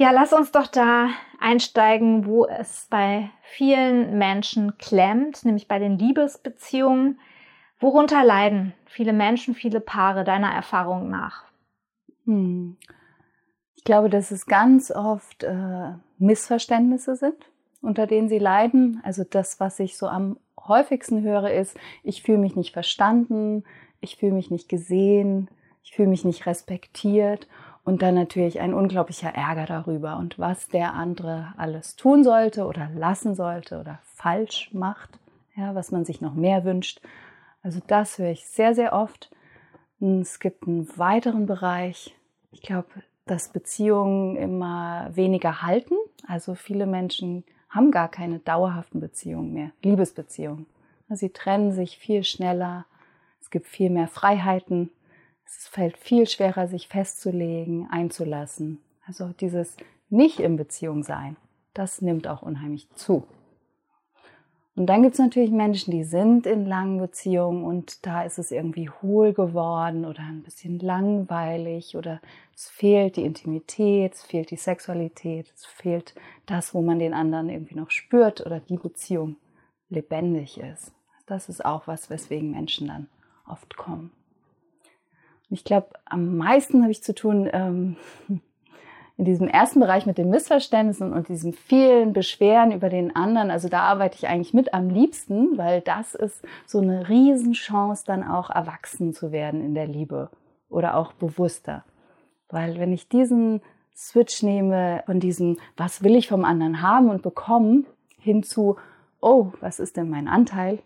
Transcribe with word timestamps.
Ja, 0.00 0.12
lass 0.12 0.32
uns 0.32 0.50
doch 0.50 0.66
da 0.66 1.10
einsteigen, 1.40 2.24
wo 2.24 2.46
es 2.46 2.86
bei 2.88 3.28
vielen 3.42 4.16
Menschen 4.16 4.78
klemmt, 4.78 5.44
nämlich 5.44 5.68
bei 5.68 5.78
den 5.78 5.98
Liebesbeziehungen. 5.98 7.20
Worunter 7.80 8.24
leiden 8.24 8.72
viele 8.86 9.12
Menschen, 9.12 9.54
viele 9.54 9.78
Paare 9.78 10.24
deiner 10.24 10.50
Erfahrung 10.54 11.10
nach? 11.10 11.44
Hm. 12.24 12.78
Ich 13.74 13.84
glaube, 13.84 14.08
dass 14.08 14.30
es 14.30 14.46
ganz 14.46 14.90
oft 14.90 15.44
äh, 15.44 15.92
Missverständnisse 16.16 17.14
sind, 17.14 17.36
unter 17.82 18.06
denen 18.06 18.30
sie 18.30 18.38
leiden. 18.38 19.02
Also 19.04 19.22
das, 19.28 19.60
was 19.60 19.78
ich 19.80 19.98
so 19.98 20.08
am 20.08 20.38
häufigsten 20.58 21.20
höre, 21.20 21.50
ist, 21.50 21.76
ich 22.04 22.22
fühle 22.22 22.38
mich 22.38 22.56
nicht 22.56 22.72
verstanden, 22.72 23.64
ich 24.00 24.16
fühle 24.16 24.32
mich 24.32 24.50
nicht 24.50 24.70
gesehen, 24.70 25.50
ich 25.82 25.92
fühle 25.92 26.08
mich 26.08 26.24
nicht 26.24 26.46
respektiert 26.46 27.46
und 27.84 28.02
dann 28.02 28.14
natürlich 28.14 28.60
ein 28.60 28.74
unglaublicher 28.74 29.34
Ärger 29.34 29.66
darüber 29.66 30.16
und 30.18 30.38
was 30.38 30.68
der 30.68 30.94
andere 30.94 31.54
alles 31.56 31.96
tun 31.96 32.24
sollte 32.24 32.66
oder 32.66 32.90
lassen 32.94 33.34
sollte 33.34 33.80
oder 33.80 34.00
falsch 34.04 34.70
macht, 34.72 35.18
ja, 35.56 35.74
was 35.74 35.90
man 35.90 36.04
sich 36.04 36.20
noch 36.20 36.34
mehr 36.34 36.64
wünscht. 36.64 37.00
Also 37.62 37.80
das 37.86 38.18
höre 38.18 38.30
ich 38.30 38.46
sehr, 38.46 38.74
sehr 38.74 38.92
oft. 38.92 39.30
Und 39.98 40.22
es 40.22 40.40
gibt 40.40 40.66
einen 40.66 40.88
weiteren 40.96 41.46
Bereich. 41.46 42.16
Ich 42.52 42.62
glaube, 42.62 42.88
dass 43.26 43.50
Beziehungen 43.50 44.36
immer 44.36 45.10
weniger 45.12 45.62
halten. 45.62 45.94
Also 46.26 46.54
viele 46.54 46.86
Menschen 46.86 47.44
haben 47.68 47.90
gar 47.90 48.08
keine 48.08 48.40
dauerhaften 48.40 49.00
Beziehungen 49.00 49.52
mehr, 49.52 49.70
Liebesbeziehungen. 49.82 50.66
Sie 51.08 51.30
trennen 51.30 51.72
sich 51.72 51.98
viel 51.98 52.24
schneller. 52.24 52.86
Es 53.40 53.50
gibt 53.50 53.66
viel 53.66 53.90
mehr 53.90 54.08
Freiheiten. 54.08 54.90
Es 55.58 55.66
fällt 55.66 55.96
viel 55.96 56.28
schwerer, 56.28 56.68
sich 56.68 56.86
festzulegen, 56.86 57.88
einzulassen. 57.90 58.78
Also 59.04 59.28
dieses 59.40 59.76
nicht 60.08 60.38
in 60.38 60.56
Beziehung 60.56 61.02
sein, 61.02 61.36
das 61.74 62.00
nimmt 62.00 62.28
auch 62.28 62.42
unheimlich 62.42 62.88
zu. 62.94 63.24
Und 64.76 64.86
dann 64.86 65.02
gibt 65.02 65.14
es 65.14 65.18
natürlich 65.18 65.50
Menschen, 65.50 65.90
die 65.90 66.04
sind 66.04 66.46
in 66.46 66.66
langen 66.66 66.98
Beziehungen 66.98 67.64
und 67.64 68.06
da 68.06 68.22
ist 68.22 68.38
es 68.38 68.52
irgendwie 68.52 68.88
hohl 68.88 69.32
geworden 69.32 70.04
oder 70.04 70.20
ein 70.22 70.44
bisschen 70.44 70.78
langweilig 70.78 71.96
oder 71.96 72.20
es 72.54 72.68
fehlt 72.68 73.16
die 73.16 73.24
Intimität, 73.24 74.14
es 74.14 74.22
fehlt 74.22 74.50
die 74.52 74.56
Sexualität, 74.56 75.52
es 75.54 75.66
fehlt 75.66 76.14
das, 76.46 76.72
wo 76.74 76.80
man 76.80 77.00
den 77.00 77.12
anderen 77.12 77.48
irgendwie 77.48 77.74
noch 77.74 77.90
spürt 77.90 78.46
oder 78.46 78.60
die 78.60 78.78
Beziehung 78.78 79.36
lebendig 79.88 80.58
ist. 80.58 80.92
Das 81.26 81.48
ist 81.48 81.64
auch 81.64 81.88
was, 81.88 82.08
weswegen 82.08 82.52
Menschen 82.52 82.86
dann 82.86 83.08
oft 83.46 83.76
kommen. 83.76 84.12
Ich 85.50 85.64
glaube, 85.64 85.88
am 86.04 86.36
meisten 86.36 86.82
habe 86.82 86.92
ich 86.92 87.02
zu 87.02 87.14
tun 87.14 87.48
ähm, 87.52 87.96
in 89.16 89.24
diesem 89.24 89.48
ersten 89.48 89.80
Bereich 89.80 90.06
mit 90.06 90.16
den 90.16 90.30
Missverständnissen 90.30 91.12
und 91.12 91.28
diesen 91.28 91.52
vielen 91.52 92.12
Beschweren 92.12 92.72
über 92.72 92.88
den 92.88 93.14
anderen. 93.14 93.50
Also 93.50 93.68
da 93.68 93.80
arbeite 93.80 94.16
ich 94.16 94.28
eigentlich 94.28 94.54
mit 94.54 94.72
am 94.72 94.88
liebsten, 94.88 95.58
weil 95.58 95.82
das 95.82 96.14
ist 96.14 96.42
so 96.66 96.78
eine 96.78 97.08
Riesenchance, 97.08 98.04
dann 98.06 98.24
auch 98.24 98.48
erwachsen 98.48 99.12
zu 99.12 99.32
werden 99.32 99.62
in 99.62 99.74
der 99.74 99.86
Liebe 99.86 100.30
oder 100.70 100.96
auch 100.96 101.12
bewusster. 101.12 101.84
Weil 102.48 102.78
wenn 102.78 102.92
ich 102.92 103.08
diesen 103.08 103.60
Switch 103.94 104.42
nehme 104.42 105.02
von 105.04 105.20
diesem, 105.20 105.58
was 105.76 106.02
will 106.02 106.16
ich 106.16 106.28
vom 106.28 106.44
anderen 106.44 106.80
haben 106.80 107.10
und 107.10 107.22
bekommen, 107.22 107.86
hinzu, 108.18 108.76
oh, 109.20 109.52
was 109.60 109.80
ist 109.80 109.96
denn 109.96 110.08
mein 110.08 110.28
Anteil 110.28 110.78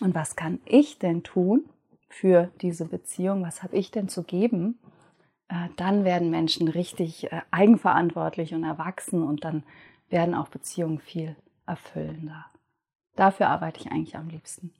und 0.00 0.14
was 0.14 0.36
kann 0.36 0.60
ich 0.64 0.98
denn 0.98 1.22
tun, 1.22 1.64
für 2.08 2.50
diese 2.60 2.86
Beziehung, 2.86 3.42
was 3.42 3.62
habe 3.62 3.76
ich 3.76 3.90
denn 3.90 4.08
zu 4.08 4.22
geben, 4.22 4.78
äh, 5.48 5.68
dann 5.76 6.04
werden 6.04 6.30
Menschen 6.30 6.68
richtig 6.68 7.30
äh, 7.32 7.42
eigenverantwortlich 7.50 8.54
und 8.54 8.64
erwachsen 8.64 9.22
und 9.22 9.44
dann 9.44 9.64
werden 10.08 10.34
auch 10.34 10.48
Beziehungen 10.48 10.98
viel 10.98 11.36
erfüllender. 11.66 12.46
Dafür 13.16 13.48
arbeite 13.48 13.80
ich 13.80 13.90
eigentlich 13.90 14.16
am 14.16 14.28
liebsten. 14.28 14.72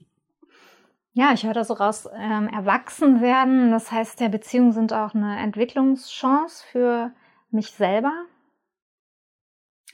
Ja, 1.13 1.33
ich 1.33 1.43
höre 1.43 1.53
da 1.53 1.63
so 1.63 1.73
raus, 1.73 2.07
ähm, 2.15 2.47
erwachsen 2.47 3.21
werden. 3.21 3.71
Das 3.71 3.91
heißt, 3.91 4.19
der 4.19 4.29
Beziehungen 4.29 4.71
sind 4.71 4.93
auch 4.93 5.15
eine 5.15 5.39
Entwicklungschance 5.39 6.63
für 6.71 7.11
mich 7.49 7.71
selber. 7.71 8.13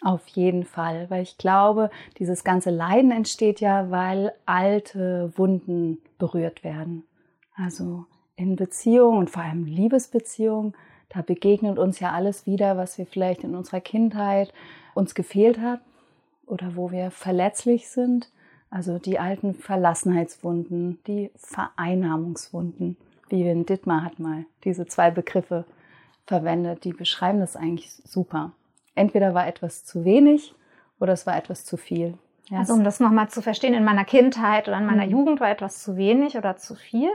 Auf 0.02 0.28
jeden 0.28 0.66
Fall, 0.66 1.10
weil 1.10 1.24
ich 1.24 1.38
glaube, 1.38 1.90
dieses 2.20 2.44
ganze 2.44 2.72
Leiden 2.72 3.12
entsteht 3.12 3.62
ja, 3.62 3.90
weil 3.90 4.34
alte 4.46 5.32
Wunden 5.38 6.00
berührt 6.18 6.66
werden. 6.66 7.06
Also 7.56 8.06
in 8.36 8.56
Beziehungen 8.56 9.20
und 9.20 9.30
vor 9.30 9.44
allem 9.44 9.66
Liebesbeziehungen, 9.66 10.74
da 11.10 11.22
begegnet 11.22 11.78
uns 11.78 12.00
ja 12.00 12.12
alles 12.12 12.46
wieder, 12.48 12.78
was 12.78 12.98
wir 12.98 13.06
vielleicht 13.06 13.44
in 13.44 13.56
unserer 13.56 13.82
Kindheit 13.82 14.52
uns 14.96 15.14
gefehlt 15.14 15.60
hat 15.60 15.82
oder 16.46 16.76
wo 16.76 16.92
wir 16.92 17.12
verletzlich 17.12 17.90
sind. 17.90 18.30
Also 18.70 18.98
die 18.98 19.20
alten 19.20 19.54
Verlassenheitswunden, 19.54 21.00
die 21.06 21.30
Vereinnahmungswunden. 21.36 22.98
Vivian 23.30 23.66
Dittmar 23.66 24.04
hat 24.04 24.20
mal 24.20 24.46
diese 24.64 24.88
zwei 24.88 25.12
Begriffe 25.12 25.66
verwendet, 26.26 26.84
die 26.84 26.94
beschreiben 26.94 27.40
das 27.40 27.56
eigentlich 27.56 27.92
super. 28.04 28.52
Entweder 28.96 29.34
war 29.34 29.48
etwas 29.48 29.86
zu 29.86 30.06
wenig 30.06 30.56
oder 31.00 31.14
es 31.14 31.28
war 31.28 31.38
etwas 31.38 31.66
zu 31.66 31.78
viel. 31.78 32.18
Ja, 32.50 32.60
also 32.60 32.74
um 32.74 32.84
das 32.84 33.00
nochmal 33.00 33.30
zu 33.30 33.42
verstehen, 33.42 33.74
in 33.74 33.84
meiner 33.84 34.06
Kindheit 34.06 34.68
oder 34.68 34.78
in 34.78 34.86
meiner 34.86 35.06
mhm. 35.06 35.12
Jugend 35.12 35.40
war 35.40 35.50
etwas 35.50 35.82
zu 35.82 35.96
wenig 35.96 36.38
oder 36.38 36.58
zu 36.58 36.76
viel. 36.76 37.10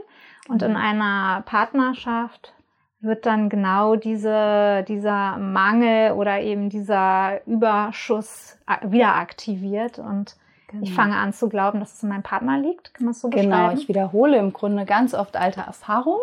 Und 0.49 0.63
mhm. 0.63 0.71
in 0.71 0.77
einer 0.77 1.43
Partnerschaft 1.43 2.55
wird 3.01 3.27
dann 3.27 3.49
genau 3.49 3.97
diese, 3.97 4.85
dieser 4.89 5.37
Mangel 5.37 6.13
oder 6.13 6.41
eben 6.41 6.69
dieser 6.71 7.47
Überschuss 7.47 8.59
wieder 8.83 9.15
aktiviert 9.17 9.99
und 9.99 10.37
Genau. 10.69 10.83
Ich 10.85 10.93
fange 10.93 11.17
an 11.17 11.33
zu 11.33 11.49
glauben, 11.49 11.81
dass 11.81 11.95
es 11.95 12.03
in 12.03 12.11
meinem 12.11 12.23
Partner 12.23 12.59
liegt. 12.59 12.93
Kann 12.93 13.07
man 13.07 13.13
es 13.13 13.23
so 13.23 13.31
genau, 13.31 13.43
beschreiben? 13.43 13.69
Genau, 13.71 13.81
ich 13.81 13.89
wiederhole 13.89 14.37
im 14.37 14.53
Grunde 14.53 14.85
ganz 14.85 15.15
oft 15.15 15.35
alte 15.37 15.61
Erfahrungen 15.61 16.21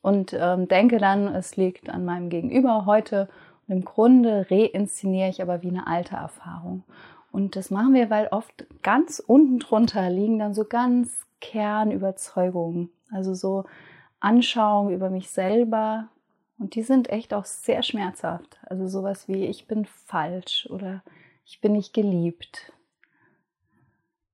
und 0.00 0.32
ähm, 0.32 0.66
denke 0.66 0.96
dann, 0.96 1.26
es 1.34 1.56
liegt 1.56 1.90
an 1.90 2.04
meinem 2.06 2.30
Gegenüber 2.30 2.86
heute. 2.86 3.28
Und 3.68 3.76
im 3.76 3.84
Grunde 3.84 4.46
reinszeniere 4.50 5.28
ich 5.28 5.42
aber 5.42 5.62
wie 5.62 5.68
eine 5.68 5.86
alte 5.86 6.16
Erfahrung. 6.16 6.84
Und 7.36 7.56
das 7.56 7.70
machen 7.70 7.94
wir, 7.94 8.08
weil 8.10 8.28
oft 8.28 8.66
ganz 8.82 9.20
unten 9.20 9.58
drunter 9.58 10.08
liegen 10.10 10.38
dann 10.38 10.54
so 10.54 10.64
ganz 10.64 11.26
Kernüberzeugungen. 11.40 12.90
Also 13.10 13.34
so 13.34 13.64
Anschauungen 14.20 14.94
über 14.94 15.10
mich 15.10 15.30
selber. 15.30 16.08
Und 16.58 16.74
die 16.74 16.82
sind 16.82 17.10
echt 17.10 17.34
auch 17.34 17.44
sehr 17.44 17.82
schmerzhaft. 17.82 18.58
Also 18.62 18.88
sowas 18.88 19.28
wie, 19.28 19.44
ich 19.44 19.66
bin 19.66 19.84
falsch 19.84 20.66
oder 20.70 21.02
ich 21.44 21.60
bin 21.60 21.72
nicht 21.72 21.92
geliebt 21.92 22.72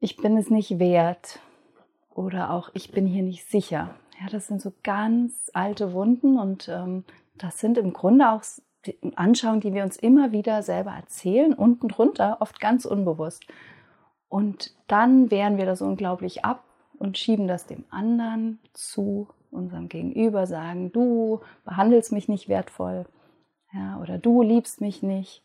ich 0.03 0.17
bin 0.17 0.37
es 0.37 0.51
nicht 0.51 0.81
wert 0.81 1.39
oder 2.11 2.51
auch 2.51 2.71
ich 2.75 2.91
bin 2.91 3.07
hier 3.07 3.23
nicht 3.23 3.49
sicher. 3.49 3.95
Ja, 4.21 4.27
das 4.29 4.49
sind 4.49 4.61
so 4.61 4.73
ganz 4.83 5.49
alte 5.55 5.93
Wunden 5.93 6.39
und 6.39 6.69
ähm, 6.69 7.05
das 7.39 7.61
sind 7.61 7.79
im 7.79 7.93
Grunde 7.93 8.31
auch 8.31 8.43
Anschauungen, 9.15 9.61
die 9.61 9.75
wir 9.75 9.85
uns 9.85 9.97
immer 9.97 10.33
wieder 10.33 10.63
selber 10.63 10.93
erzählen, 10.93 11.55
unten 11.55 11.89
drunter, 11.89 12.39
oft 12.41 12.61
ganz 12.61 12.85
unbewusst. 12.85 13.45
Und 14.29 14.75
dann 14.89 15.31
wehren 15.31 15.59
wir 15.59 15.67
das 15.67 15.83
unglaublich 15.83 16.45
ab 16.45 16.65
und 16.99 17.19
schieben 17.19 17.47
das 17.47 17.67
dem 17.67 17.85
anderen 17.91 18.59
zu, 18.73 19.29
unserem 19.51 19.89
Gegenüber, 19.89 20.47
sagen, 20.47 20.93
du 20.93 21.41
behandelst 21.65 22.11
mich 22.11 22.29
nicht 22.29 22.49
wertvoll, 22.49 23.07
ja, 23.73 24.01
oder 24.01 24.19
du 24.19 24.43
liebst 24.43 24.81
mich 24.81 25.03
nicht. 25.03 25.43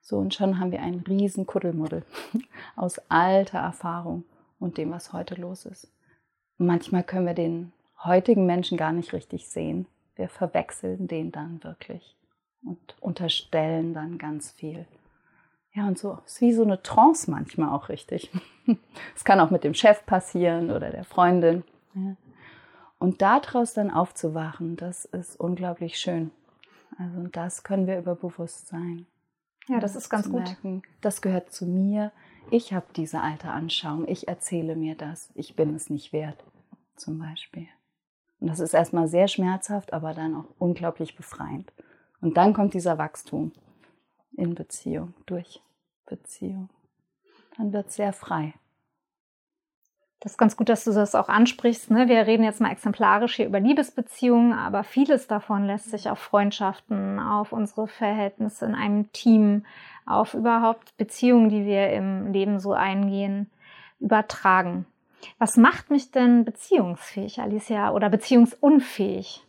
So, 0.00 0.18
und 0.18 0.34
schon 0.34 0.58
haben 0.58 0.72
wir 0.72 0.80
einen 0.80 1.00
riesen 1.00 1.46
Kuddelmuddel 1.46 2.04
aus 2.76 2.98
alter 3.10 3.58
Erfahrung 3.58 4.24
und 4.58 4.78
dem, 4.78 4.90
was 4.90 5.12
heute 5.12 5.34
los 5.36 5.64
ist. 5.66 5.92
Manchmal 6.58 7.04
können 7.04 7.26
wir 7.26 7.34
den 7.34 7.72
heutigen 8.02 8.46
Menschen 8.46 8.78
gar 8.78 8.92
nicht 8.92 9.12
richtig 9.12 9.48
sehen. 9.48 9.86
Wir 10.16 10.28
verwechseln 10.28 11.06
den 11.06 11.30
dann 11.30 11.62
wirklich 11.62 12.16
und 12.64 12.78
unterstellen 13.00 13.94
dann 13.94 14.18
ganz 14.18 14.52
viel. 14.52 14.86
Ja, 15.74 15.86
und 15.88 15.98
so 15.98 16.18
ist 16.26 16.40
wie 16.40 16.52
so 16.52 16.62
eine 16.62 16.82
Trance 16.82 17.30
manchmal 17.30 17.70
auch 17.70 17.88
richtig. 17.88 18.30
Es 19.16 19.24
kann 19.24 19.40
auch 19.40 19.50
mit 19.50 19.64
dem 19.64 19.74
Chef 19.74 20.06
passieren 20.06 20.70
oder 20.70 20.90
der 20.90 21.02
Freundin. 21.02 21.64
Ja. 21.94 22.14
Und 23.00 23.20
daraus 23.20 23.74
dann 23.74 23.90
aufzuwachen, 23.90 24.76
das 24.76 25.04
ist 25.04 25.34
unglaublich 25.40 25.98
schön. 25.98 26.30
Also 26.96 27.26
das 27.26 27.64
können 27.64 27.88
wir 27.88 27.98
über 27.98 28.14
Bewusstsein. 28.14 29.06
Ja, 29.66 29.80
das 29.80 29.96
ist 29.96 30.08
ganz 30.08 30.30
gut. 30.30 30.44
Merken, 30.44 30.82
das 31.00 31.22
gehört 31.22 31.52
zu 31.52 31.66
mir. 31.66 32.12
Ich 32.50 32.72
habe 32.72 32.86
diese 32.94 33.20
alte 33.20 33.48
Anschauung. 33.48 34.06
Ich 34.06 34.28
erzähle 34.28 34.76
mir 34.76 34.94
das. 34.94 35.30
Ich 35.34 35.56
bin 35.56 35.74
es 35.74 35.90
nicht 35.90 36.12
wert, 36.12 36.44
zum 36.94 37.18
Beispiel. 37.18 37.66
Und 38.38 38.48
das 38.48 38.60
ist 38.60 38.74
erstmal 38.74 39.08
sehr 39.08 39.28
schmerzhaft, 39.28 39.92
aber 39.92 40.14
dann 40.14 40.36
auch 40.36 40.46
unglaublich 40.58 41.16
befreiend. 41.16 41.72
Und 42.22 42.36
dann 42.36 42.54
kommt 42.54 42.72
dieser 42.72 42.96
Wachstum 42.96 43.52
in 44.36 44.54
Beziehung, 44.54 45.12
durch 45.26 45.60
Beziehung. 46.06 46.70
Dann 47.58 47.72
wird 47.72 47.88
es 47.88 47.96
sehr 47.96 48.12
frei. 48.14 48.54
Das 50.20 50.32
ist 50.32 50.38
ganz 50.38 50.56
gut, 50.56 50.68
dass 50.68 50.84
du 50.84 50.92
das 50.92 51.16
auch 51.16 51.28
ansprichst. 51.28 51.90
Ne? 51.90 52.06
Wir 52.06 52.28
reden 52.28 52.44
jetzt 52.44 52.60
mal 52.60 52.70
exemplarisch 52.70 53.34
hier 53.34 53.46
über 53.46 53.58
Liebesbeziehungen, 53.58 54.52
aber 54.52 54.84
vieles 54.84 55.26
davon 55.26 55.66
lässt 55.66 55.90
sich 55.90 56.08
auf 56.08 56.20
Freundschaften, 56.20 57.18
auf 57.18 57.52
unsere 57.52 57.88
Verhältnisse 57.88 58.66
in 58.66 58.76
einem 58.76 59.10
Team, 59.10 59.66
auf 60.06 60.34
überhaupt 60.34 60.96
Beziehungen, 60.96 61.48
die 61.48 61.66
wir 61.66 61.90
im 61.90 62.32
Leben 62.32 62.60
so 62.60 62.72
eingehen, 62.72 63.50
übertragen. 63.98 64.86
Was 65.38 65.56
macht 65.56 65.90
mich 65.90 66.12
denn 66.12 66.44
beziehungsfähig, 66.44 67.40
Alicia, 67.40 67.90
oder 67.90 68.08
beziehungsunfähig? 68.08 69.44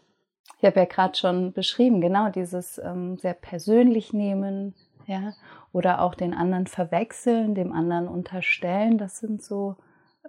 Ich 0.63 0.67
habe 0.67 0.79
ja 0.79 0.85
gerade 0.85 1.17
schon 1.17 1.51
beschrieben, 1.51 1.99
genau 1.99 2.29
dieses 2.29 2.77
ähm, 2.77 3.17
sehr 3.17 3.33
persönlich 3.33 4.13
nehmen, 4.13 4.73
ja, 5.07 5.33
oder 5.73 6.01
auch 6.01 6.15
den 6.15 6.33
anderen 6.33 6.67
verwechseln, 6.67 7.53
dem 7.53 7.73
anderen 7.73 8.07
unterstellen. 8.07 8.97
Das 8.97 9.19
sind 9.19 9.43
so 9.43 9.75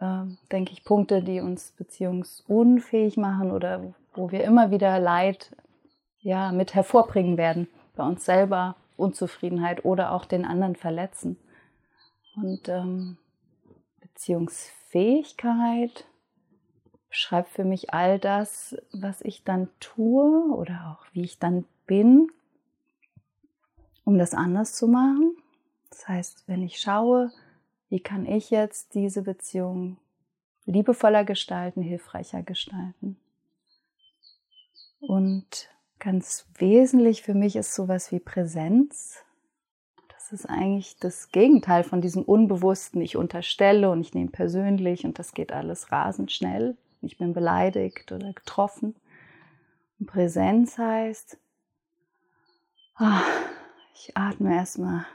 äh, 0.00 0.24
denke 0.50 0.72
ich, 0.72 0.82
Punkte, 0.82 1.22
die 1.22 1.38
uns 1.38 1.70
beziehungsunfähig 1.70 3.16
machen 3.16 3.52
oder 3.52 3.94
wo 4.14 4.32
wir 4.32 4.42
immer 4.42 4.72
wieder 4.72 4.98
Leid 4.98 5.54
ja, 6.18 6.50
mit 6.50 6.74
hervorbringen 6.74 7.36
werden, 7.36 7.68
bei 7.94 8.04
uns 8.04 8.24
selber 8.24 8.74
Unzufriedenheit 8.96 9.84
oder 9.84 10.10
auch 10.10 10.24
den 10.24 10.44
anderen 10.44 10.74
verletzen. 10.74 11.38
Und 12.34 12.68
ähm, 12.68 13.18
Beziehungsfähigkeit 14.00 16.06
beschreibt 17.14 17.50
für 17.50 17.62
mich 17.62 17.94
all 17.94 18.18
das, 18.18 18.76
was 18.90 19.20
ich 19.20 19.44
dann 19.44 19.68
tue 19.78 20.52
oder 20.52 20.98
auch 20.98 21.06
wie 21.12 21.22
ich 21.22 21.38
dann 21.38 21.64
bin, 21.86 22.26
um 24.02 24.18
das 24.18 24.34
anders 24.34 24.72
zu 24.72 24.88
machen. 24.88 25.36
Das 25.90 26.08
heißt, 26.08 26.48
wenn 26.48 26.64
ich 26.64 26.80
schaue, 26.80 27.30
wie 27.88 28.00
kann 28.00 28.26
ich 28.26 28.50
jetzt 28.50 28.96
diese 28.96 29.22
Beziehung 29.22 29.96
liebevoller 30.64 31.22
gestalten, 31.22 31.82
hilfreicher 31.82 32.42
gestalten? 32.42 33.16
Und 34.98 35.68
ganz 36.00 36.48
wesentlich 36.56 37.22
für 37.22 37.34
mich 37.34 37.54
ist 37.54 37.76
sowas 37.76 38.10
wie 38.10 38.18
Präsenz. 38.18 39.22
Das 40.08 40.32
ist 40.32 40.46
eigentlich 40.46 40.96
das 40.98 41.28
Gegenteil 41.28 41.84
von 41.84 42.00
diesem 42.00 42.24
Unbewussten. 42.24 43.00
Ich 43.00 43.16
unterstelle 43.16 43.92
und 43.92 44.00
ich 44.00 44.14
nehme 44.14 44.32
persönlich 44.32 45.04
und 45.04 45.20
das 45.20 45.32
geht 45.32 45.52
alles 45.52 45.92
rasend 45.92 46.32
schnell. 46.32 46.76
Ich 47.04 47.18
bin 47.18 47.32
beleidigt 47.32 48.12
oder 48.12 48.32
getroffen. 48.32 48.94
Und 49.98 50.06
Präsenz 50.06 50.78
heißt, 50.78 51.38
oh, 53.00 53.20
ich 53.94 54.16
atme 54.16 54.54
erstmal 54.54 55.06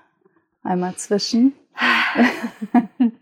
einmal 0.63 0.95
zwischen 0.95 1.53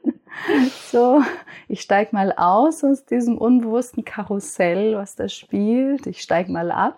so, 0.91 1.23
ich 1.67 1.81
steige 1.81 2.11
mal 2.13 2.33
aus 2.33 2.83
aus 2.83 3.05
diesem 3.05 3.37
unbewussten 3.37 4.05
Karussell, 4.05 4.95
was 4.95 5.15
da 5.15 5.29
spielt. 5.29 6.07
Ich 6.07 6.21
steige 6.21 6.51
mal 6.51 6.71
ab 6.71 6.97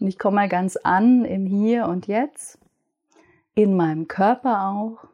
und 0.00 0.06
ich 0.06 0.18
komme 0.18 0.36
mal 0.36 0.48
ganz 0.48 0.76
an 0.76 1.24
im 1.24 1.46
Hier 1.46 1.86
und 1.86 2.06
Jetzt, 2.06 2.58
in 3.54 3.76
meinem 3.76 4.08
Körper 4.08 4.68
auch 4.68 5.08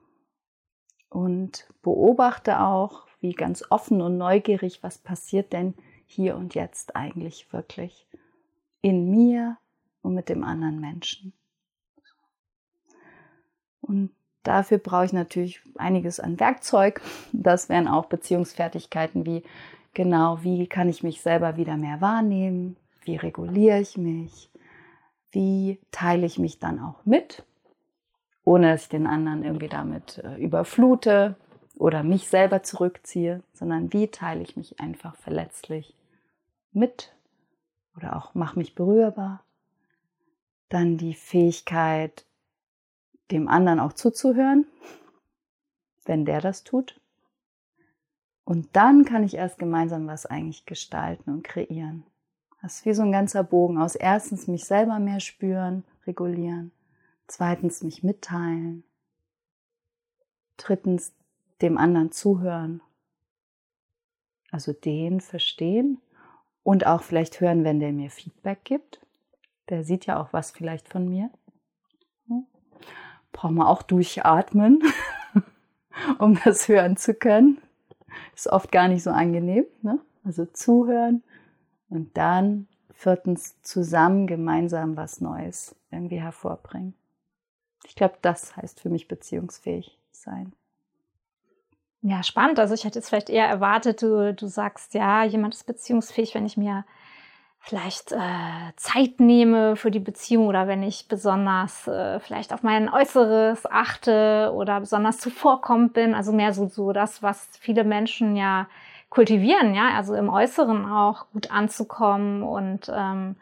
und 1.09 1.69
beobachte 1.83 2.61
auch, 2.61 3.10
wie 3.21 3.33
ganz 3.33 3.65
offen 3.71 4.00
und 4.00 4.19
neugierig, 4.19 4.83
was 4.83 4.99
passiert 4.99 5.53
denn 5.53 5.75
hier 6.07 6.37
und 6.37 6.55
jetzt 6.55 6.97
eigentlich 6.97 7.53
wirklich 7.53 8.07
in 8.83 9.11
mir 9.11 9.59
und 10.03 10.15
mit 10.15 10.29
dem 10.29 10.43
anderen 10.43 10.81
Menschen. 10.81 11.33
Und 13.81 14.11
Dafür 14.43 14.79
brauche 14.79 15.05
ich 15.05 15.12
natürlich 15.12 15.61
einiges 15.77 16.19
an 16.19 16.41
Werkzeug. 16.41 17.03
Das 17.33 17.69
wären 17.69 17.89
auch 17.89 18.07
Beziehungsfertigkeiten 18.07 19.27
wie 19.27 19.43
genau, 19.93 20.43
wie 20.43 20.67
kann 20.67 20.89
ich 20.89 21.03
mich 21.03 21.21
selber 21.21 21.57
wieder 21.57 21.77
mehr 21.77 22.00
wahrnehmen, 22.00 22.77
wie 23.05 23.17
reguliere 23.17 23.81
ich 23.81 23.99
mich, 23.99 24.50
wie 25.31 25.79
teile 25.91 26.25
ich 26.27 26.39
mich 26.39 26.59
dann 26.59 26.79
auch 26.79 27.05
mit, 27.05 27.45
ohne 28.45 28.73
dass 28.73 28.85
ich 28.85 28.89
den 28.89 29.07
anderen 29.07 29.45
irgendwie 29.45 29.69
damit 29.69 30.19
äh, 30.19 30.37
überflute 30.37 31.37
oder 31.81 32.03
mich 32.03 32.29
selber 32.29 32.63
zurückziehe, 32.63 33.43
sondern 33.55 33.91
wie 33.95 34.09
teile 34.09 34.43
ich 34.43 34.55
mich 34.55 34.81
einfach 34.81 35.17
verletzlich 35.17 35.97
mit 36.73 37.15
oder 37.97 38.17
auch 38.17 38.35
mache 38.35 38.59
mich 38.59 38.75
berührbar. 38.75 39.43
Dann 40.69 40.99
die 40.99 41.15
Fähigkeit, 41.15 42.27
dem 43.31 43.49
anderen 43.49 43.81
auch 43.81 43.95
zuzuhören, 43.95 44.67
wenn 46.05 46.27
der 46.27 46.43
das 46.43 46.65
tut. 46.65 47.01
Und 48.45 48.69
dann 48.75 49.07
kann 49.07 49.25
ich 49.25 49.35
erst 49.35 49.59
gemeinsam 49.59 50.07
was 50.07 50.27
eigentlich 50.27 50.67
gestalten 50.67 51.31
und 51.31 51.45
kreieren. 51.45 52.05
Das 52.61 52.77
ist 52.77 52.85
wie 52.85 52.93
so 52.93 53.03
ein 53.03 53.13
ganzer 53.13 53.43
Bogen 53.43 53.79
aus. 53.79 53.95
Erstens 53.95 54.49
mich 54.49 54.67
selber 54.67 54.99
mehr 54.99 55.21
spüren, 55.21 55.85
regulieren. 56.07 56.73
Zweitens 57.27 57.83
mich 57.83 58.03
mitteilen. 58.03 58.85
Drittens 60.59 61.15
dem 61.62 61.79
anderen 61.79 62.12
zuhören. 62.12 62.83
Also 64.50 64.73
den 64.73 65.21
verstehen 65.21 65.99
und 66.62 66.87
auch 66.87 67.02
vielleicht 67.02 67.40
hören, 67.40 67.64
wenn 67.64 67.81
der 67.81 67.93
mir 67.93 68.11
Feedback 68.11 68.64
gibt. 68.64 69.00
Der 69.69 69.85
sieht 69.85 70.07
ja 70.07 70.21
auch 70.21 70.33
was 70.33 70.50
vielleicht 70.50 70.88
von 70.88 71.09
mir 71.09 71.31
braucht 73.33 73.52
man 73.52 73.67
auch 73.67 73.83
durchatmen, 73.83 74.83
um 76.19 76.38
das 76.45 76.69
hören 76.69 76.97
zu 76.97 77.14
können. 77.14 77.61
Ist 78.35 78.49
oft 78.49 78.73
gar 78.73 78.88
nicht 78.88 79.02
so 79.02 79.11
angenehm. 79.11 79.64
Ne? 79.83 79.99
Also 80.25 80.47
zuhören 80.47 81.23
und 81.88 82.17
dann 82.17 82.67
viertens 82.93 83.61
zusammen 83.62 84.26
gemeinsam 84.26 84.97
was 84.97 85.21
Neues 85.21 85.75
irgendwie 85.90 86.21
hervorbringen. 86.21 86.95
Ich 87.87 87.95
glaube, 87.95 88.17
das 88.21 88.57
heißt 88.57 88.81
für 88.81 88.90
mich 88.90 89.09
beziehungsfähig 89.09 89.99
sein. 90.11 90.52
Ja, 92.02 92.23
spannend. 92.23 92.59
Also 92.59 92.75
ich 92.75 92.85
hätte 92.85 92.99
jetzt 92.99 93.09
vielleicht 93.09 93.28
eher 93.28 93.47
erwartet, 93.47 94.02
du, 94.02 94.33
du 94.33 94.47
sagst, 94.47 94.95
ja, 94.95 95.23
jemand 95.25 95.54
ist 95.54 95.66
beziehungsfähig, 95.66 96.35
wenn 96.35 96.47
ich 96.47 96.57
mir 96.57 96.85
vielleicht 97.61 98.12
äh, 98.12 98.73
Zeit 98.76 99.21
nehme 99.21 99.76
für 99.76 99.90
die 99.90 100.00
Beziehung 100.00 100.47
oder 100.47 100.66
wenn 100.66 100.83
ich 100.83 101.09
besonders 101.09 101.87
äh, 101.88 102.19
vielleicht 102.21 102.54
auf 102.54 102.62
mein 102.62 102.88
Äußeres 102.88 103.71
achte 103.71 104.50
oder 104.54 104.80
besonders 104.80 105.19
zuvorkommend 105.19 105.92
bin. 105.92 106.14
Also 106.14 106.33
mehr 106.33 106.54
so, 106.54 106.69
so 106.69 106.92
das, 106.92 107.23
was 107.23 107.49
viele 107.61 107.85
Menschen 107.85 108.35
ja 108.35 108.66
kultivieren, 109.11 109.75
ja, 109.75 109.90
also 109.97 110.14
im 110.14 110.30
Äußeren 110.30 110.87
auch 110.87 111.26
gut 111.33 111.50
anzukommen 111.50 112.42
und 112.42 112.90
ähm, 112.95 113.37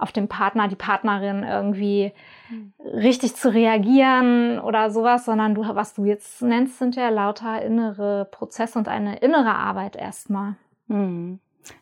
auf 0.00 0.12
den 0.12 0.28
Partner, 0.28 0.68
die 0.68 0.76
Partnerin 0.76 1.42
irgendwie 1.42 2.12
mhm. 2.48 2.72
richtig 2.82 3.36
zu 3.36 3.52
reagieren 3.52 4.58
oder 4.58 4.90
sowas, 4.90 5.24
sondern 5.24 5.54
du, 5.54 5.62
was 5.62 5.94
du 5.94 6.04
jetzt 6.04 6.42
nennst, 6.42 6.78
sind 6.78 6.96
ja 6.96 7.08
lauter 7.10 7.62
innere 7.62 8.26
Prozesse 8.30 8.78
und 8.78 8.88
eine 8.88 9.18
innere 9.18 9.54
Arbeit 9.54 9.96
erstmal. 9.96 10.56
Mhm. 10.86 11.38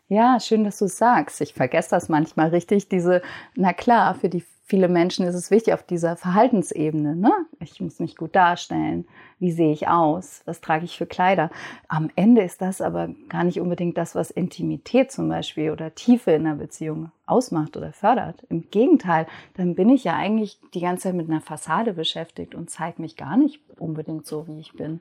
Ja, 0.09 0.41
schön, 0.41 0.65
dass 0.65 0.79
du 0.79 0.87
es 0.87 0.99
sagst. 0.99 1.41
Ich 1.41 1.55
vergesse 1.55 1.91
das 1.91 2.09
manchmal 2.09 2.49
richtig. 2.49 2.89
Diese, 2.89 3.23
na 3.55 3.73
klar, 3.73 4.15
für 4.15 4.29
die 4.29 4.45
viele 4.69 4.89
Menschen 4.89 5.27
ist 5.27 5.35
es 5.35 5.51
wichtig 5.51 5.73
auf 5.73 5.83
dieser 5.83 6.17
Verhaltensebene. 6.17 7.17
Ne? 7.17 7.33
Ich 7.59 7.81
muss 7.81 8.01
mich 8.01 8.17
gut 8.17 8.37
darstellen. 8.37 9.07
Wie 9.39 9.51
sehe 9.51 9.73
ich 9.73 9.89
aus? 9.89 10.43
Was 10.45 10.61
trage 10.61 10.85
ich 10.85 10.99
für 10.99 11.07
Kleider? 11.07 11.51
Am 11.89 12.11
Ende 12.17 12.43
ist 12.43 12.61
das 12.61 12.83
aber 12.83 13.09
gar 13.31 13.45
nicht 13.45 13.61
unbedingt 13.61 13.97
das, 13.97 14.15
was 14.15 14.31
Intimität 14.31 15.11
zum 15.11 15.31
Beispiel 15.31 15.71
oder 15.71 15.95
Tiefe 15.95 16.33
in 16.33 16.47
einer 16.47 16.57
Beziehung 16.57 17.11
ausmacht 17.25 17.79
oder 17.79 17.95
fördert. 17.95 18.45
Im 18.51 18.71
Gegenteil, 18.71 19.27
dann 19.57 19.75
bin 19.75 19.89
ich 19.89 20.05
ja 20.05 20.15
eigentlich 20.15 20.61
die 20.75 20.81
ganze 20.81 21.05
Zeit 21.05 21.15
mit 21.15 21.31
einer 21.31 21.41
Fassade 21.41 21.95
beschäftigt 21.95 22.55
und 22.55 22.69
zeige 22.69 23.01
mich 23.01 23.17
gar 23.17 23.39
nicht 23.39 23.61
unbedingt 23.79 24.27
so, 24.27 24.47
wie 24.49 24.61
ich 24.61 24.75
bin. 24.75 25.01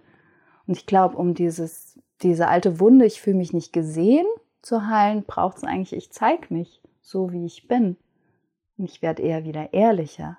Und 0.65 0.77
ich 0.77 0.85
glaube, 0.85 1.17
um 1.17 1.33
dieses, 1.33 1.99
diese 2.21 2.47
alte 2.47 2.79
Wunde, 2.79 3.05
ich 3.05 3.19
fühle 3.19 3.37
mich 3.37 3.51
nicht 3.51 3.73
gesehen, 3.73 4.27
zu 4.61 4.87
heilen, 4.87 5.23
braucht 5.23 5.57
es 5.57 5.63
eigentlich, 5.65 5.93
ich 5.93 6.11
zeige 6.11 6.53
mich 6.53 6.81
so, 7.01 7.33
wie 7.33 7.45
ich 7.45 7.67
bin. 7.67 7.97
Und 8.77 8.85
ich 8.85 9.01
werde 9.01 9.23
eher 9.23 9.43
wieder 9.43 9.73
ehrlicher. 9.73 10.37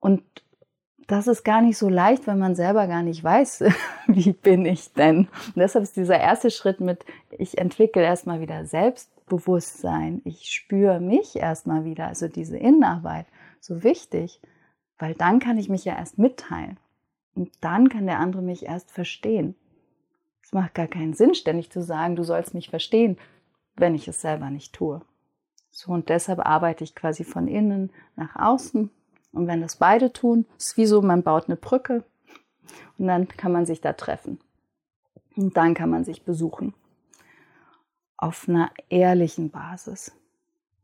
Und 0.00 0.22
das 1.06 1.26
ist 1.26 1.44
gar 1.44 1.60
nicht 1.60 1.78
so 1.78 1.88
leicht, 1.88 2.26
wenn 2.26 2.38
man 2.38 2.54
selber 2.54 2.86
gar 2.86 3.02
nicht 3.02 3.22
weiß, 3.22 3.64
wie 4.06 4.32
bin 4.32 4.64
ich 4.64 4.92
denn. 4.92 5.28
Und 5.48 5.56
deshalb 5.56 5.82
ist 5.82 5.96
dieser 5.96 6.18
erste 6.18 6.50
Schritt 6.50 6.80
mit, 6.80 7.04
ich 7.30 7.58
entwickle 7.58 8.02
erstmal 8.02 8.40
wieder 8.40 8.64
Selbstbewusstsein. 8.64 10.22
Ich 10.24 10.50
spüre 10.50 11.00
mich 11.00 11.36
erstmal 11.36 11.84
wieder, 11.84 12.06
also 12.06 12.28
diese 12.28 12.56
Innenarbeit, 12.56 13.26
so 13.60 13.82
wichtig, 13.82 14.40
weil 14.98 15.14
dann 15.14 15.38
kann 15.38 15.58
ich 15.58 15.68
mich 15.68 15.84
ja 15.84 15.96
erst 15.96 16.18
mitteilen. 16.18 16.78
Und 17.34 17.50
dann 17.60 17.88
kann 17.88 18.06
der 18.06 18.20
andere 18.20 18.42
mich 18.42 18.66
erst 18.66 18.90
verstehen. 18.90 19.54
Es 20.42 20.52
macht 20.52 20.74
gar 20.74 20.86
keinen 20.86 21.14
Sinn, 21.14 21.34
ständig 21.34 21.70
zu 21.70 21.82
sagen, 21.82 22.16
du 22.16 22.24
sollst 22.24 22.54
mich 22.54 22.68
verstehen, 22.70 23.18
wenn 23.76 23.94
ich 23.94 24.06
es 24.08 24.20
selber 24.20 24.50
nicht 24.50 24.74
tue. 24.74 25.00
So, 25.74 25.90
und 25.90 26.10
deshalb 26.10 26.38
arbeite 26.38 26.84
ich 26.84 26.94
quasi 26.94 27.24
von 27.24 27.48
innen 27.48 27.90
nach 28.14 28.36
außen. 28.36 28.90
Und 29.32 29.46
wenn 29.46 29.62
das 29.62 29.76
beide 29.76 30.12
tun, 30.12 30.44
ist 30.58 30.76
wie 30.76 30.84
so, 30.84 31.00
man 31.00 31.22
baut 31.22 31.46
eine 31.46 31.56
Brücke 31.56 32.04
und 32.98 33.06
dann 33.06 33.26
kann 33.26 33.52
man 33.52 33.64
sich 33.64 33.80
da 33.80 33.94
treffen. 33.94 34.38
Und 35.34 35.56
dann 35.56 35.72
kann 35.72 35.88
man 35.88 36.04
sich 36.04 36.24
besuchen. 36.24 36.74
Auf 38.18 38.48
einer 38.48 38.70
ehrlichen 38.90 39.50
Basis. 39.50 40.12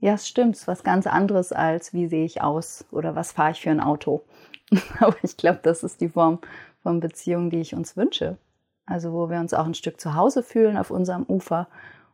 Ja, 0.00 0.14
es 0.14 0.26
stimmt, 0.26 0.54
es 0.54 0.62
ist 0.62 0.68
was 0.68 0.82
ganz 0.84 1.06
anderes 1.06 1.52
als, 1.52 1.92
wie 1.92 2.08
sehe 2.08 2.24
ich 2.24 2.40
aus 2.40 2.86
oder 2.90 3.14
was 3.14 3.32
fahre 3.32 3.50
ich 3.50 3.60
für 3.60 3.70
ein 3.70 3.80
Auto. 3.80 4.24
Aber 5.00 5.16
ich 5.22 5.36
glaube, 5.36 5.60
das 5.62 5.84
ist 5.84 6.00
die 6.00 6.08
Form 6.08 6.38
von 6.82 7.00
Beziehung, 7.00 7.50
die 7.50 7.60
ich 7.60 7.74
uns 7.74 7.94
wünsche. 7.96 8.38
Also 8.86 9.12
wo 9.12 9.28
wir 9.28 9.38
uns 9.38 9.52
auch 9.52 9.66
ein 9.66 9.74
Stück 9.74 10.00
zu 10.00 10.14
Hause 10.14 10.42
fühlen 10.42 10.78
auf 10.78 10.90
unserem 10.90 11.24
Ufer 11.24 11.68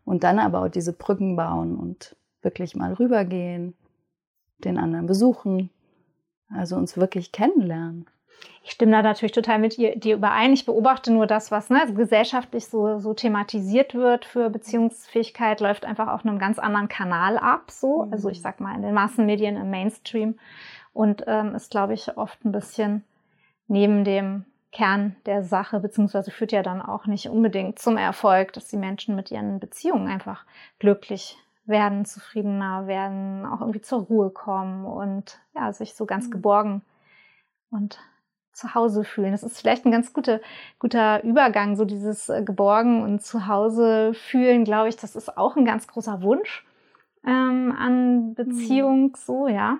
und 0.05 0.25
dann 0.25 0.41
aber 0.41 0.63
auch 0.63 0.69
diese 0.69 0.93
Brücken 0.93 1.37
bauen 1.37 1.77
und 1.79 2.17
wirklich 2.45 2.77
mal 2.77 2.93
rübergehen, 2.93 3.75
den 4.59 4.79
anderen 4.79 5.07
besuchen, 5.07 5.71
also 6.49 6.77
uns 6.77 6.97
wirklich 6.97 7.33
kennenlernen. 7.33 8.07
Ich 8.63 8.73
stimme 8.73 8.93
da 8.93 9.03
natürlich 9.03 9.33
total 9.33 9.59
mit 9.59 9.77
dir, 9.77 9.95
überein. 9.95 10.53
Ich 10.53 10.65
beobachte 10.65 11.13
nur 11.13 11.27
das, 11.27 11.51
was 11.51 11.71
ne, 11.71 11.93
gesellschaftlich 11.95 12.67
so, 12.67 12.99
so 12.99 13.13
thematisiert 13.13 13.95
wird 13.95 14.25
für 14.25 14.49
Beziehungsfähigkeit, 14.49 15.61
läuft 15.61 15.85
einfach 15.85 16.09
auf 16.09 16.25
einem 16.25 16.39
ganz 16.39 16.59
anderen 16.59 16.89
Kanal 16.89 17.37
ab. 17.37 17.71
So, 17.71 18.05
mhm. 18.05 18.13
also 18.13 18.29
ich 18.31 18.41
sag 18.41 18.61
mal 18.61 18.75
in 18.75 18.83
den 18.83 18.95
Massenmedien, 18.95 19.57
im 19.57 19.71
Mainstream 19.71 20.39
und 20.93 21.25
ähm, 21.27 21.55
ist, 21.55 21.71
glaube 21.71 21.93
ich, 21.95 22.17
oft 22.17 22.45
ein 22.45 22.53
bisschen 22.53 23.05
neben 23.69 24.05
dem 24.05 24.45
Kern 24.73 25.15
der 25.27 25.45
Sache, 25.45 25.79
beziehungsweise 25.81 26.31
führt 26.31 26.53
ja 26.53 26.63
dann 26.63 26.83
auch 26.83 27.07
nicht 27.07 27.29
unbedingt 27.29 27.79
zum 27.79 27.97
Erfolg, 27.97 28.53
dass 28.55 28.69
die 28.69 28.77
Menschen 28.77 29.15
mit 29.15 29.31
ihren 29.31 29.61
Beziehungen 29.61 30.09
einfach 30.09 30.45
glücklich 30.79 31.37
werden, 31.67 32.05
zufriedener 32.05 32.87
werden, 32.87 33.47
auch 33.47 33.61
irgendwie 33.61 33.81
zur 33.81 34.03
Ruhe 34.03 34.31
kommen 34.31 34.85
und 34.85 35.41
ja, 35.55 35.73
sich 35.73 35.95
so 35.95 36.07
ganz 36.07 36.27
mhm. 36.27 36.31
geborgen 36.33 36.83
und 37.71 37.99
zu 38.53 38.75
Hause 38.75 39.05
fühlen. 39.05 39.33
Das 39.33 39.43
ist 39.43 39.59
vielleicht 39.59 39.85
ein 39.85 39.93
ganz 39.93 40.13
guter, 40.13 40.41
guter 40.79 41.23
Übergang, 41.25 41.77
so 41.77 41.85
dieses 41.85 42.29
äh, 42.29 42.43
geborgen 42.43 43.03
und 43.03 43.23
zu 43.23 43.47
Hause 43.47 44.15
fühlen, 44.15 44.65
glaube 44.65 44.89
ich, 44.89 44.97
das 44.97 45.17
ist 45.17 45.37
auch 45.37 45.57
ein 45.57 45.65
ganz 45.65 45.87
großer 45.89 46.23
Wunsch 46.23 46.65
ähm, 47.27 47.75
an 47.77 48.29
mhm. 48.29 48.35
Beziehung, 48.35 49.03
mhm. 49.03 49.15
so, 49.17 49.49
ja. 49.49 49.79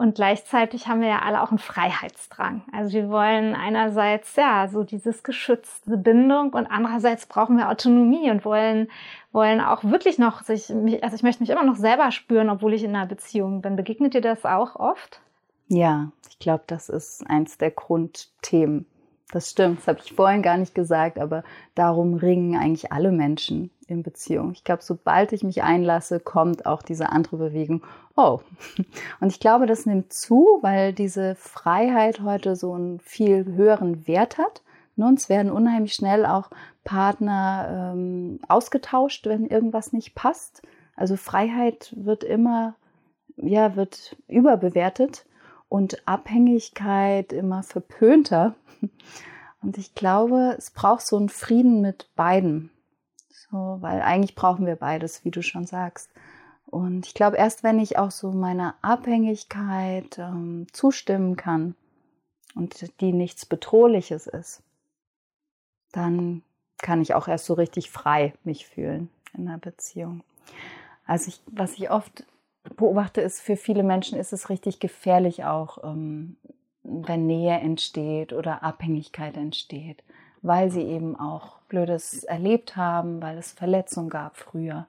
Und 0.00 0.14
gleichzeitig 0.14 0.88
haben 0.88 1.02
wir 1.02 1.08
ja 1.08 1.18
alle 1.18 1.42
auch 1.42 1.50
einen 1.50 1.58
Freiheitsdrang. 1.58 2.62
Also 2.72 2.94
wir 2.94 3.10
wollen 3.10 3.54
einerseits 3.54 4.34
ja 4.34 4.66
so 4.66 4.82
dieses 4.82 5.22
geschützte 5.22 5.98
Bindung 5.98 6.54
und 6.54 6.66
andererseits 6.66 7.26
brauchen 7.26 7.58
wir 7.58 7.68
Autonomie 7.68 8.30
und 8.30 8.46
wollen 8.46 8.88
wollen 9.30 9.60
auch 9.60 9.84
wirklich 9.84 10.18
noch 10.18 10.40
sich, 10.40 10.72
also 11.02 11.14
ich 11.14 11.22
möchte 11.22 11.42
mich 11.42 11.50
immer 11.50 11.64
noch 11.64 11.76
selber 11.76 12.12
spüren, 12.12 12.48
obwohl 12.48 12.72
ich 12.72 12.82
in 12.82 12.96
einer 12.96 13.04
Beziehung 13.04 13.60
bin. 13.60 13.76
Begegnet 13.76 14.14
dir 14.14 14.22
das 14.22 14.46
auch 14.46 14.74
oft? 14.76 15.20
Ja, 15.68 16.10
ich 16.30 16.38
glaube, 16.38 16.64
das 16.66 16.88
ist 16.88 17.22
eins 17.28 17.58
der 17.58 17.70
Grundthemen. 17.70 18.86
Das 19.32 19.50
stimmt, 19.50 19.78
das 19.78 19.86
habe 19.86 20.00
ich 20.04 20.12
vorhin 20.12 20.42
gar 20.42 20.56
nicht 20.56 20.74
gesagt, 20.74 21.18
aber 21.18 21.44
darum 21.74 22.14
ringen 22.14 22.56
eigentlich 22.56 22.90
alle 22.90 23.12
Menschen 23.12 23.70
in 23.86 24.02
Beziehung. 24.02 24.52
Ich 24.52 24.64
glaube, 24.64 24.82
sobald 24.82 25.32
ich 25.32 25.44
mich 25.44 25.62
einlasse, 25.62 26.18
kommt 26.18 26.66
auch 26.66 26.82
diese 26.82 27.10
andere 27.10 27.36
Bewegung. 27.36 27.82
Oh. 28.16 28.40
Und 29.20 29.28
ich 29.28 29.38
glaube, 29.38 29.66
das 29.66 29.86
nimmt 29.86 30.12
zu, 30.12 30.58
weil 30.62 30.92
diese 30.92 31.36
Freiheit 31.36 32.22
heute 32.22 32.56
so 32.56 32.72
einen 32.72 32.98
viel 33.00 33.44
höheren 33.44 34.06
Wert 34.06 34.38
hat. 34.38 34.62
Es 35.14 35.28
werden 35.30 35.50
unheimlich 35.50 35.94
schnell 35.94 36.26
auch 36.26 36.50
Partner 36.84 37.92
ähm, 37.94 38.38
ausgetauscht, 38.48 39.26
wenn 39.26 39.46
irgendwas 39.46 39.94
nicht 39.94 40.14
passt. 40.14 40.60
Also 40.94 41.16
Freiheit 41.16 41.94
wird 41.96 42.22
immer, 42.22 42.74
ja, 43.36 43.76
wird 43.76 44.16
überbewertet 44.28 45.24
und 45.70 46.06
Abhängigkeit 46.06 47.32
immer 47.32 47.62
verpönter. 47.62 48.54
Und 49.62 49.78
ich 49.78 49.94
glaube, 49.94 50.54
es 50.58 50.70
braucht 50.70 51.06
so 51.06 51.16
einen 51.16 51.28
Frieden 51.28 51.80
mit 51.80 52.08
beiden. 52.16 52.70
So, 53.28 53.78
weil 53.80 54.02
eigentlich 54.02 54.34
brauchen 54.34 54.66
wir 54.66 54.76
beides, 54.76 55.24
wie 55.24 55.30
du 55.30 55.42
schon 55.42 55.66
sagst. 55.66 56.10
Und 56.66 57.06
ich 57.06 57.14
glaube, 57.14 57.36
erst 57.36 57.62
wenn 57.62 57.78
ich 57.78 57.98
auch 57.98 58.10
so 58.10 58.32
meiner 58.32 58.74
Abhängigkeit 58.82 60.18
ähm, 60.18 60.66
zustimmen 60.72 61.36
kann 61.36 61.74
und 62.54 63.00
die 63.00 63.12
nichts 63.12 63.46
Bedrohliches 63.46 64.26
ist, 64.26 64.62
dann 65.92 66.42
kann 66.78 67.00
ich 67.00 67.14
auch 67.14 67.28
erst 67.28 67.46
so 67.46 67.54
richtig 67.54 67.90
frei 67.90 68.34
mich 68.44 68.66
fühlen 68.66 69.08
in 69.34 69.46
einer 69.46 69.58
Beziehung. 69.58 70.22
Also 71.06 71.28
ich, 71.28 71.40
was 71.46 71.74
ich 71.74 71.90
oft 71.90 72.24
beobachte, 72.76 73.20
ist, 73.20 73.40
für 73.40 73.56
viele 73.56 73.82
Menschen 73.82 74.18
ist 74.18 74.32
es 74.32 74.50
richtig 74.50 74.80
gefährlich 74.80 75.44
auch, 75.44 75.78
ähm, 75.84 76.36
wenn 76.82 77.26
Nähe 77.26 77.58
entsteht 77.58 78.32
oder 78.32 78.62
Abhängigkeit 78.62 79.36
entsteht 79.36 80.02
weil 80.42 80.70
sie 80.70 80.82
eben 80.82 81.16
auch 81.16 81.58
Blödes 81.68 82.24
erlebt 82.24 82.76
haben, 82.76 83.20
weil 83.22 83.38
es 83.38 83.52
Verletzungen 83.52 84.08
gab 84.08 84.36
früher. 84.36 84.86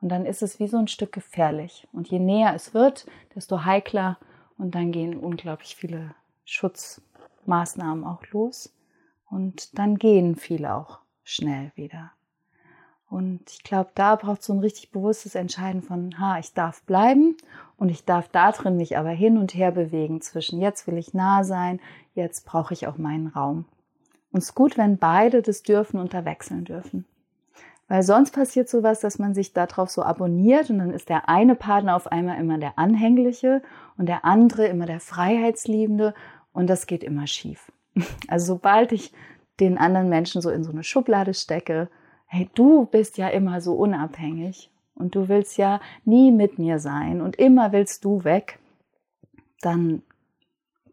Und 0.00 0.08
dann 0.08 0.26
ist 0.26 0.42
es 0.42 0.58
wie 0.58 0.68
so 0.68 0.78
ein 0.78 0.88
Stück 0.88 1.12
gefährlich. 1.12 1.86
Und 1.92 2.08
je 2.08 2.18
näher 2.18 2.54
es 2.54 2.74
wird, 2.74 3.06
desto 3.34 3.64
heikler. 3.64 4.18
Und 4.58 4.74
dann 4.74 4.92
gehen 4.92 5.16
unglaublich 5.16 5.76
viele 5.76 6.14
Schutzmaßnahmen 6.44 8.04
auch 8.04 8.24
los. 8.30 8.74
Und 9.30 9.78
dann 9.78 9.96
gehen 9.96 10.36
viele 10.36 10.74
auch 10.74 10.98
schnell 11.22 11.72
wieder. 11.74 12.12
Und 13.12 13.42
ich 13.50 13.62
glaube, 13.62 13.90
da 13.94 14.16
braucht 14.16 14.40
es 14.40 14.46
so 14.46 14.54
ein 14.54 14.60
richtig 14.60 14.90
bewusstes 14.90 15.34
Entscheiden 15.34 15.82
von, 15.82 16.18
ha, 16.18 16.38
ich 16.38 16.54
darf 16.54 16.80
bleiben 16.84 17.36
und 17.76 17.90
ich 17.90 18.06
darf 18.06 18.28
da 18.28 18.52
drin 18.52 18.78
mich 18.78 18.96
aber 18.96 19.10
hin 19.10 19.36
und 19.36 19.54
her 19.54 19.70
bewegen 19.70 20.22
zwischen 20.22 20.62
jetzt 20.62 20.86
will 20.86 20.96
ich 20.96 21.12
nah 21.12 21.44
sein, 21.44 21.78
jetzt 22.14 22.46
brauche 22.46 22.72
ich 22.72 22.86
auch 22.86 22.96
meinen 22.96 23.26
Raum. 23.26 23.66
Und 24.32 24.38
es 24.38 24.46
ist 24.46 24.54
gut, 24.54 24.78
wenn 24.78 24.96
beide 24.96 25.42
das 25.42 25.62
dürfen 25.62 26.00
und 26.00 26.14
da 26.14 26.24
wechseln 26.24 26.64
dürfen. 26.64 27.04
Weil 27.86 28.02
sonst 28.02 28.30
passiert 28.30 28.70
sowas, 28.70 29.00
dass 29.00 29.18
man 29.18 29.34
sich 29.34 29.52
darauf 29.52 29.90
so 29.90 30.02
abonniert 30.02 30.70
und 30.70 30.78
dann 30.78 30.94
ist 30.94 31.10
der 31.10 31.28
eine 31.28 31.54
Partner 31.54 31.96
auf 31.96 32.10
einmal 32.10 32.40
immer 32.40 32.56
der 32.56 32.78
Anhängliche 32.78 33.60
und 33.98 34.06
der 34.06 34.24
andere 34.24 34.68
immer 34.68 34.86
der 34.86 35.00
Freiheitsliebende 35.00 36.14
und 36.54 36.70
das 36.70 36.86
geht 36.86 37.04
immer 37.04 37.26
schief. 37.26 37.70
Also 38.28 38.54
sobald 38.54 38.90
ich 38.92 39.12
den 39.60 39.76
anderen 39.76 40.08
Menschen 40.08 40.40
so 40.40 40.48
in 40.48 40.64
so 40.64 40.72
eine 40.72 40.82
Schublade 40.82 41.34
stecke. 41.34 41.90
Hey, 42.34 42.48
du 42.54 42.86
bist 42.86 43.18
ja 43.18 43.28
immer 43.28 43.60
so 43.60 43.74
unabhängig 43.74 44.70
und 44.94 45.14
du 45.14 45.28
willst 45.28 45.58
ja 45.58 45.82
nie 46.06 46.32
mit 46.32 46.58
mir 46.58 46.78
sein 46.78 47.20
und 47.20 47.36
immer 47.36 47.72
willst 47.72 48.06
du 48.06 48.24
weg, 48.24 48.58
dann 49.60 50.02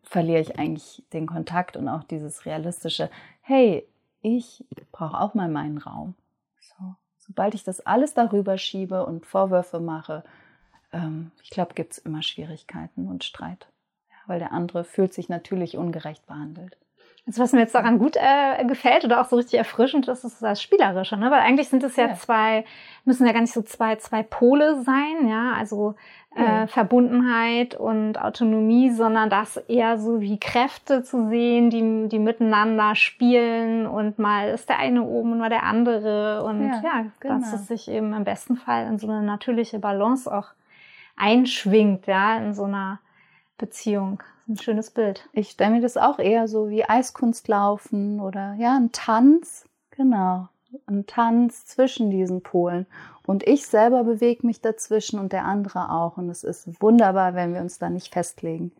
verliere 0.03 0.41
ich 0.41 0.59
eigentlich 0.59 1.01
den 1.13 1.27
Kontakt 1.27 1.77
und 1.77 1.87
auch 1.87 2.03
dieses 2.03 2.45
realistische, 2.45 3.09
hey, 3.39 3.87
ich 4.21 4.65
brauche 4.91 5.17
auch 5.17 5.33
mal 5.33 5.47
meinen 5.47 5.77
Raum. 5.77 6.13
So, 6.59 6.95
sobald 7.19 7.55
ich 7.55 7.63
das 7.63 7.79
alles 7.85 8.13
darüber 8.13 8.57
schiebe 8.57 9.05
und 9.05 9.25
Vorwürfe 9.25 9.79
mache, 9.79 10.25
ähm, 10.91 11.31
ich 11.41 11.51
glaube, 11.51 11.73
gibt 11.73 11.93
es 11.93 11.99
immer 11.99 12.21
Schwierigkeiten 12.21 13.07
und 13.07 13.23
Streit, 13.23 13.69
ja, 14.09 14.17
weil 14.27 14.39
der 14.39 14.51
andere 14.51 14.83
fühlt 14.83 15.13
sich 15.13 15.29
natürlich 15.29 15.77
ungerecht 15.77 16.27
behandelt. 16.27 16.75
Also 17.29 17.43
was 17.43 17.53
mir 17.53 17.59
jetzt 17.59 17.75
daran 17.75 17.99
gut 17.99 18.15
äh, 18.15 18.65
gefällt 18.65 19.05
oder 19.05 19.21
auch 19.21 19.25
so 19.25 19.35
richtig 19.35 19.59
erfrischend 19.59 20.07
ist, 20.07 20.23
ist 20.23 20.41
das 20.41 20.63
Spielerische, 20.63 21.15
ne? 21.15 21.29
Weil 21.29 21.41
eigentlich 21.41 21.69
sind 21.69 21.83
es 21.83 21.95
ja, 21.95 22.07
ja, 22.07 22.15
zwei, 22.15 22.65
müssen 23.05 23.27
ja 23.27 23.33
gar 23.33 23.41
nicht 23.41 23.53
so 23.53 23.61
zwei, 23.61 23.97
zwei 23.97 24.23
Pole 24.23 24.81
sein, 24.81 25.27
ja, 25.27 25.53
also 25.53 25.93
äh. 26.35 26.65
Verbundenheit 26.65 27.75
und 27.75 28.19
Autonomie, 28.19 28.89
sondern 28.89 29.29
das 29.29 29.57
eher 29.57 29.99
so 29.99 30.21
wie 30.21 30.39
Kräfte 30.39 31.03
zu 31.03 31.29
sehen, 31.29 31.69
die, 31.69 32.09
die 32.09 32.17
miteinander 32.17 32.95
spielen 32.95 33.85
und 33.85 34.17
mal 34.17 34.49
ist 34.49 34.67
der 34.67 34.79
eine 34.79 35.03
oben 35.03 35.33
und 35.33 35.37
mal 35.37 35.49
der 35.49 35.63
andere 35.63 36.43
und 36.43 36.67
ja, 36.67 36.81
ja 36.83 37.05
genau. 37.19 37.41
dass 37.41 37.53
es 37.53 37.67
sich 37.67 37.91
eben 37.91 38.11
im 38.13 38.23
besten 38.23 38.57
Fall 38.57 38.87
in 38.87 38.97
so 38.97 39.07
eine 39.07 39.21
natürliche 39.21 39.77
Balance 39.77 40.35
auch 40.35 40.47
einschwingt, 41.15 42.07
ja, 42.07 42.37
in 42.37 42.55
so 42.55 42.63
einer 42.63 42.99
Beziehung. 43.59 44.23
Ein 44.47 44.57
schönes 44.57 44.89
Bild. 44.89 45.29
Ich 45.31 45.51
stelle 45.51 45.75
mir 45.75 45.81
das 45.81 45.95
auch 45.95 46.17
eher 46.17 46.47
so 46.47 46.69
wie 46.69 46.83
Eiskunstlaufen 46.83 48.19
oder 48.19 48.55
ja, 48.57 48.75
ein 48.75 48.91
Tanz. 48.91 49.65
Genau. 49.91 50.47
Ein 50.87 51.05
Tanz 51.05 51.67
zwischen 51.67 52.09
diesen 52.09 52.41
Polen. 52.41 52.87
Und 53.27 53.47
ich 53.47 53.67
selber 53.67 54.03
bewege 54.03 54.47
mich 54.47 54.61
dazwischen 54.61 55.19
und 55.19 55.33
der 55.33 55.45
andere 55.45 55.91
auch. 55.91 56.17
Und 56.17 56.29
es 56.29 56.43
ist 56.43 56.81
wunderbar, 56.81 57.35
wenn 57.35 57.53
wir 57.53 57.61
uns 57.61 57.77
da 57.77 57.91
nicht 57.91 58.11
festlegen. 58.11 58.71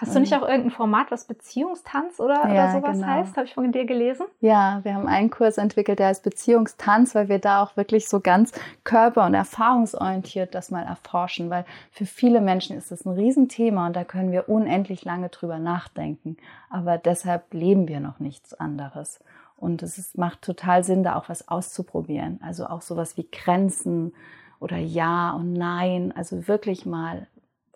Hast 0.00 0.14
du 0.14 0.20
nicht 0.20 0.34
auch 0.34 0.42
irgendein 0.42 0.70
Format, 0.70 1.10
was 1.10 1.24
Beziehungstanz 1.24 2.18
oder, 2.18 2.46
ja, 2.48 2.50
oder 2.50 2.72
sowas 2.72 2.98
genau. 2.98 3.06
heißt? 3.06 3.36
Habe 3.36 3.46
ich 3.46 3.54
von 3.54 3.70
dir 3.70 3.84
gelesen? 3.84 4.26
Ja, 4.40 4.80
wir 4.82 4.94
haben 4.94 5.06
einen 5.06 5.30
Kurs 5.30 5.56
entwickelt, 5.56 5.98
der 5.98 6.08
heißt 6.08 6.24
Beziehungstanz, 6.24 7.14
weil 7.14 7.28
wir 7.28 7.38
da 7.38 7.62
auch 7.62 7.76
wirklich 7.76 8.08
so 8.08 8.20
ganz 8.20 8.52
körper- 8.82 9.24
und 9.26 9.34
erfahrungsorientiert 9.34 10.54
das 10.54 10.70
mal 10.70 10.84
erforschen, 10.84 11.48
weil 11.48 11.64
für 11.90 12.06
viele 12.06 12.40
Menschen 12.40 12.76
ist 12.76 12.90
das 12.90 13.04
ein 13.04 13.12
Riesenthema 13.12 13.86
und 13.86 13.94
da 13.94 14.04
können 14.04 14.32
wir 14.32 14.48
unendlich 14.48 15.04
lange 15.04 15.28
drüber 15.28 15.58
nachdenken. 15.58 16.36
Aber 16.70 16.98
deshalb 16.98 17.54
leben 17.54 17.86
wir 17.86 18.00
noch 18.00 18.18
nichts 18.18 18.52
anderes. 18.54 19.20
Und 19.56 19.82
es 19.82 19.98
ist, 19.98 20.18
macht 20.18 20.42
total 20.42 20.84
Sinn, 20.84 21.04
da 21.04 21.16
auch 21.16 21.28
was 21.28 21.48
auszuprobieren. 21.48 22.40
Also 22.42 22.66
auch 22.66 22.82
sowas 22.82 23.16
wie 23.16 23.28
Grenzen 23.30 24.12
oder 24.60 24.76
Ja 24.76 25.32
und 25.32 25.52
Nein. 25.52 26.12
Also 26.16 26.48
wirklich 26.48 26.84
mal 26.84 27.26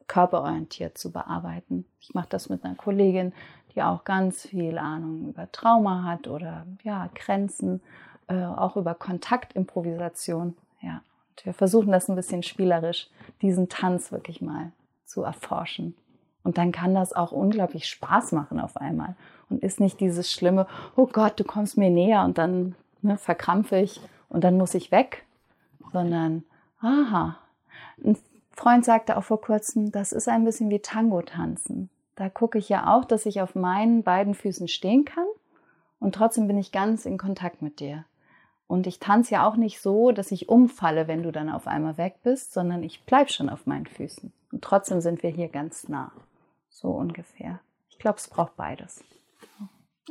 körperorientiert 0.09 0.99
zu 0.99 1.13
bearbeiten. 1.13 1.85
Ich 2.01 2.15
mache 2.15 2.29
das 2.31 2.49
mit 2.49 2.65
einer 2.65 2.75
Kollegin, 2.75 3.33
die 3.75 3.83
auch 3.83 4.05
ganz 4.05 4.47
viel 4.47 4.79
Ahnung 4.79 5.29
über 5.29 5.51
Trauma 5.53 6.03
hat 6.03 6.27
oder 6.27 6.67
ja, 6.83 7.09
Grenzen, 7.15 7.81
äh, 8.27 8.45
auch 8.45 8.77
über 8.77 8.95
Kontaktimprovisation. 8.95 10.57
Ja, 10.81 11.03
und 11.31 11.47
wir 11.47 11.55
versuchen 11.55 11.93
das 11.93 12.09
ein 12.09 12.17
bisschen 12.17 12.43
spielerisch, 12.43 13.09
diesen 13.43 13.69
Tanz 13.69 14.11
wirklich 14.11 14.41
mal 14.41 14.73
zu 15.05 15.23
erforschen. 15.23 15.95
Und 16.43 16.57
dann 16.57 16.73
kann 16.73 16.95
das 16.95 17.13
auch 17.13 17.33
unglaublich 17.33 17.87
Spaß 17.87 18.33
machen 18.33 18.59
auf 18.59 18.77
einmal 18.77 19.17
und 19.51 19.63
ist 19.63 19.81
nicht 19.81 20.01
dieses 20.01 20.33
schlimme, 20.33 20.67
oh 20.97 21.07
Gott, 21.07 21.39
du 21.39 21.45
kommst 21.45 21.77
mir 21.77 21.91
näher 21.91 22.25
und 22.25 22.39
dann 22.39 22.75
ne, 23.03 23.19
verkrampfe 23.19 23.77
ich 23.79 24.01
und 24.29 24.45
dann 24.45 24.57
muss 24.57 24.75
ich 24.75 24.91
weg, 24.91 25.25
sondern 25.93 26.45
aha, 26.81 27.37
ein 28.05 28.17
Freund 28.59 28.85
sagte 28.85 29.17
auch 29.17 29.23
vor 29.23 29.41
kurzem, 29.41 29.93
das 29.93 30.11
ist 30.11 30.29
ein 30.29 30.45
bisschen 30.45 30.69
wie 30.69 30.81
Tango 30.81 31.23
tanzen. 31.23 31.91
Da 32.17 32.29
gucke 32.29 32.59
ich 32.59 32.69
ja 32.69 32.93
auch, 32.93 33.05
dass 33.05 33.25
ich 33.25 33.41
auf 33.41 33.55
meinen 33.55 34.03
beiden 34.03 34.35
Füßen 34.35 34.67
stehen 34.67 35.05
kann 35.05 35.27
und 36.01 36.17
trotzdem 36.17 36.49
bin 36.49 36.59
ich 36.59 36.73
ganz 36.73 37.07
in 37.07 37.19
Kontakt 37.19 37.63
mit 37.63 37.79
dir. 37.79 38.05
Und 38.67 38.89
ich 38.89 38.99
tanze 38.99 39.35
ja 39.35 39.49
auch 39.49 39.55
nicht 39.55 39.81
so, 39.81 40.11
dass 40.11 40.33
ich 40.33 40.49
umfalle, 40.49 41.07
wenn 41.07 41.23
du 41.23 41.31
dann 41.31 41.49
auf 41.49 41.69
einmal 41.69 41.99
weg 41.99 42.17
bist, 42.25 42.53
sondern 42.53 42.83
ich 42.83 43.05
bleib 43.05 43.31
schon 43.31 43.49
auf 43.49 43.67
meinen 43.67 43.87
Füßen. 43.87 44.33
Und 44.51 44.63
trotzdem 44.63 45.01
sind 45.01 45.23
wir 45.23 45.31
hier 45.31 45.49
ganz 45.49 45.89
nah. 45.89 46.11
So 46.69 46.89
ungefähr. 46.89 47.61
Ich 47.89 47.99
glaube, 48.01 48.19
es 48.19 48.27
braucht 48.27 48.57
beides. 48.57 49.05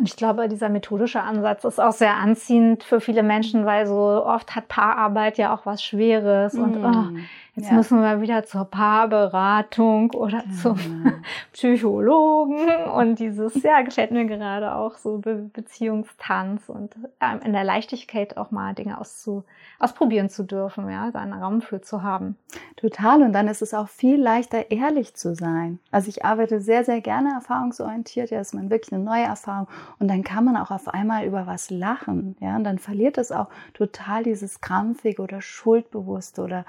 Ich 0.03 0.15
glaube, 0.15 0.47
dieser 0.47 0.69
methodische 0.69 1.21
Ansatz 1.21 1.65
ist 1.65 1.79
auch 1.79 1.91
sehr 1.91 2.15
anziehend 2.15 2.83
für 2.83 3.01
viele 3.01 3.23
Menschen, 3.23 3.65
weil 3.65 3.87
so 3.87 3.95
oft 3.95 4.55
hat 4.55 4.67
Paararbeit 4.67 5.37
ja 5.37 5.53
auch 5.53 5.65
was 5.65 5.83
Schweres 5.83 6.53
mm. 6.53 6.61
und 6.61 6.77
oh, 6.77 7.19
Jetzt 7.57 7.71
ja. 7.71 7.75
müssen 7.75 8.01
wir 8.01 8.21
wieder 8.21 8.43
zur 8.43 8.65
Paarberatung 8.65 10.11
oder 10.11 10.43
ja. 10.47 10.61
zum 10.61 10.77
Psychologen. 11.53 12.59
Und 12.95 13.17
dieses, 13.17 13.63
ja, 13.63 13.81
gefällt 13.81 14.11
mir 14.11 14.25
gerade 14.25 14.75
auch 14.75 14.95
so 14.97 15.17
Be 15.17 15.49
Beziehungstanz 15.51 16.69
und 16.69 16.95
ähm, 17.19 17.39
in 17.43 17.53
der 17.53 17.63
Leichtigkeit 17.63 18.37
auch 18.37 18.51
mal 18.51 18.75
Dinge 18.75 19.01
auszu 19.01 19.43
ausprobieren 19.79 20.29
zu 20.29 20.43
dürfen, 20.43 20.87
ja, 20.87 21.09
da 21.09 21.19
einen 21.19 21.33
Raum 21.33 21.61
für 21.61 21.81
zu 21.81 22.03
haben. 22.03 22.35
Total. 22.75 23.23
Und 23.23 23.33
dann 23.33 23.47
ist 23.47 23.63
es 23.63 23.73
auch 23.73 23.89
viel 23.89 24.21
leichter, 24.21 24.69
ehrlich 24.69 25.15
zu 25.15 25.33
sein. 25.33 25.79
Also 25.89 26.09
ich 26.09 26.23
arbeite 26.23 26.61
sehr, 26.61 26.83
sehr 26.83 27.01
gerne 27.01 27.33
erfahrungsorientiert. 27.33 28.29
Ja, 28.29 28.39
ist 28.39 28.53
man 28.53 28.69
wirklich 28.69 28.93
eine 28.93 29.03
neue 29.03 29.23
Erfahrung. 29.23 29.67
Und 29.97 30.09
dann 30.09 30.23
kann 30.23 30.45
man 30.45 30.57
auch 30.57 30.69
auf 30.69 30.87
einmal 30.87 31.25
über 31.25 31.47
was 31.47 31.71
lachen. 31.71 32.35
Ja, 32.39 32.55
und 32.55 32.65
dann 32.65 32.77
verliert 32.77 33.17
es 33.17 33.31
auch 33.31 33.47
total 33.73 34.21
dieses 34.21 34.61
krampfige 34.61 35.23
oder 35.23 35.41
schuldbewusste 35.41 36.43
oder 36.43 36.65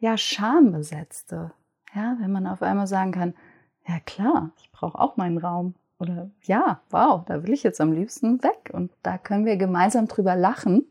ja, 0.00 0.16
schambesetzte. 0.16 1.52
Ja, 1.94 2.16
wenn 2.18 2.32
man 2.32 2.46
auf 2.46 2.62
einmal 2.62 2.86
sagen 2.86 3.12
kann, 3.12 3.34
ja 3.86 4.00
klar, 4.00 4.50
ich 4.58 4.70
brauche 4.72 4.98
auch 4.98 5.16
meinen 5.16 5.38
Raum. 5.38 5.74
Oder 5.98 6.30
ja, 6.44 6.80
wow, 6.90 7.24
da 7.26 7.42
will 7.42 7.52
ich 7.52 7.62
jetzt 7.62 7.80
am 7.80 7.92
liebsten 7.92 8.42
weg. 8.42 8.70
Und 8.72 8.90
da 9.02 9.18
können 9.18 9.44
wir 9.44 9.56
gemeinsam 9.56 10.08
drüber 10.08 10.34
lachen. 10.34 10.86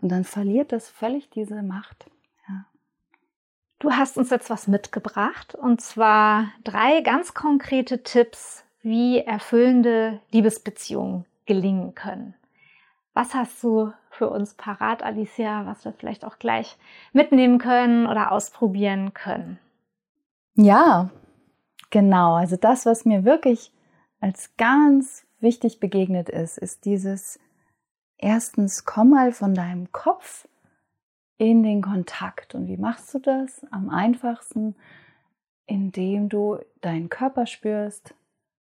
Und 0.00 0.08
dann 0.10 0.24
verliert 0.24 0.72
das 0.72 0.88
völlig 0.88 1.28
diese 1.30 1.62
Macht. 1.62 2.10
Ja. 2.48 2.64
Du 3.78 3.92
hast 3.92 4.16
uns 4.16 4.30
jetzt 4.30 4.48
was 4.48 4.66
mitgebracht. 4.66 5.54
Und 5.54 5.82
zwar 5.82 6.48
drei 6.64 7.02
ganz 7.02 7.34
konkrete 7.34 8.02
Tipps, 8.02 8.64
wie 8.80 9.18
erfüllende 9.18 10.20
Liebesbeziehungen 10.30 11.26
gelingen 11.46 11.94
können. 11.94 12.34
Was 13.12 13.34
hast 13.34 13.62
du 13.62 13.92
für 14.14 14.30
uns 14.30 14.54
parat, 14.54 15.02
Alicia, 15.02 15.66
was 15.66 15.84
wir 15.84 15.92
vielleicht 15.92 16.24
auch 16.24 16.38
gleich 16.38 16.76
mitnehmen 17.12 17.58
können 17.58 18.06
oder 18.06 18.32
ausprobieren 18.32 19.12
können? 19.12 19.58
Ja, 20.54 21.10
genau. 21.90 22.34
Also 22.34 22.56
das, 22.56 22.86
was 22.86 23.04
mir 23.04 23.24
wirklich 23.24 23.72
als 24.20 24.56
ganz 24.56 25.26
wichtig 25.40 25.80
begegnet 25.80 26.28
ist, 26.28 26.58
ist 26.58 26.84
dieses 26.84 27.38
erstens, 28.16 28.84
komm 28.84 29.10
mal 29.10 29.32
von 29.32 29.54
deinem 29.54 29.92
Kopf 29.92 30.48
in 31.36 31.62
den 31.62 31.82
Kontakt. 31.82 32.54
Und 32.54 32.68
wie 32.68 32.76
machst 32.76 33.12
du 33.14 33.18
das? 33.18 33.66
Am 33.70 33.90
einfachsten, 33.90 34.76
indem 35.66 36.28
du 36.28 36.58
deinen 36.80 37.08
Körper 37.08 37.46
spürst, 37.46 38.14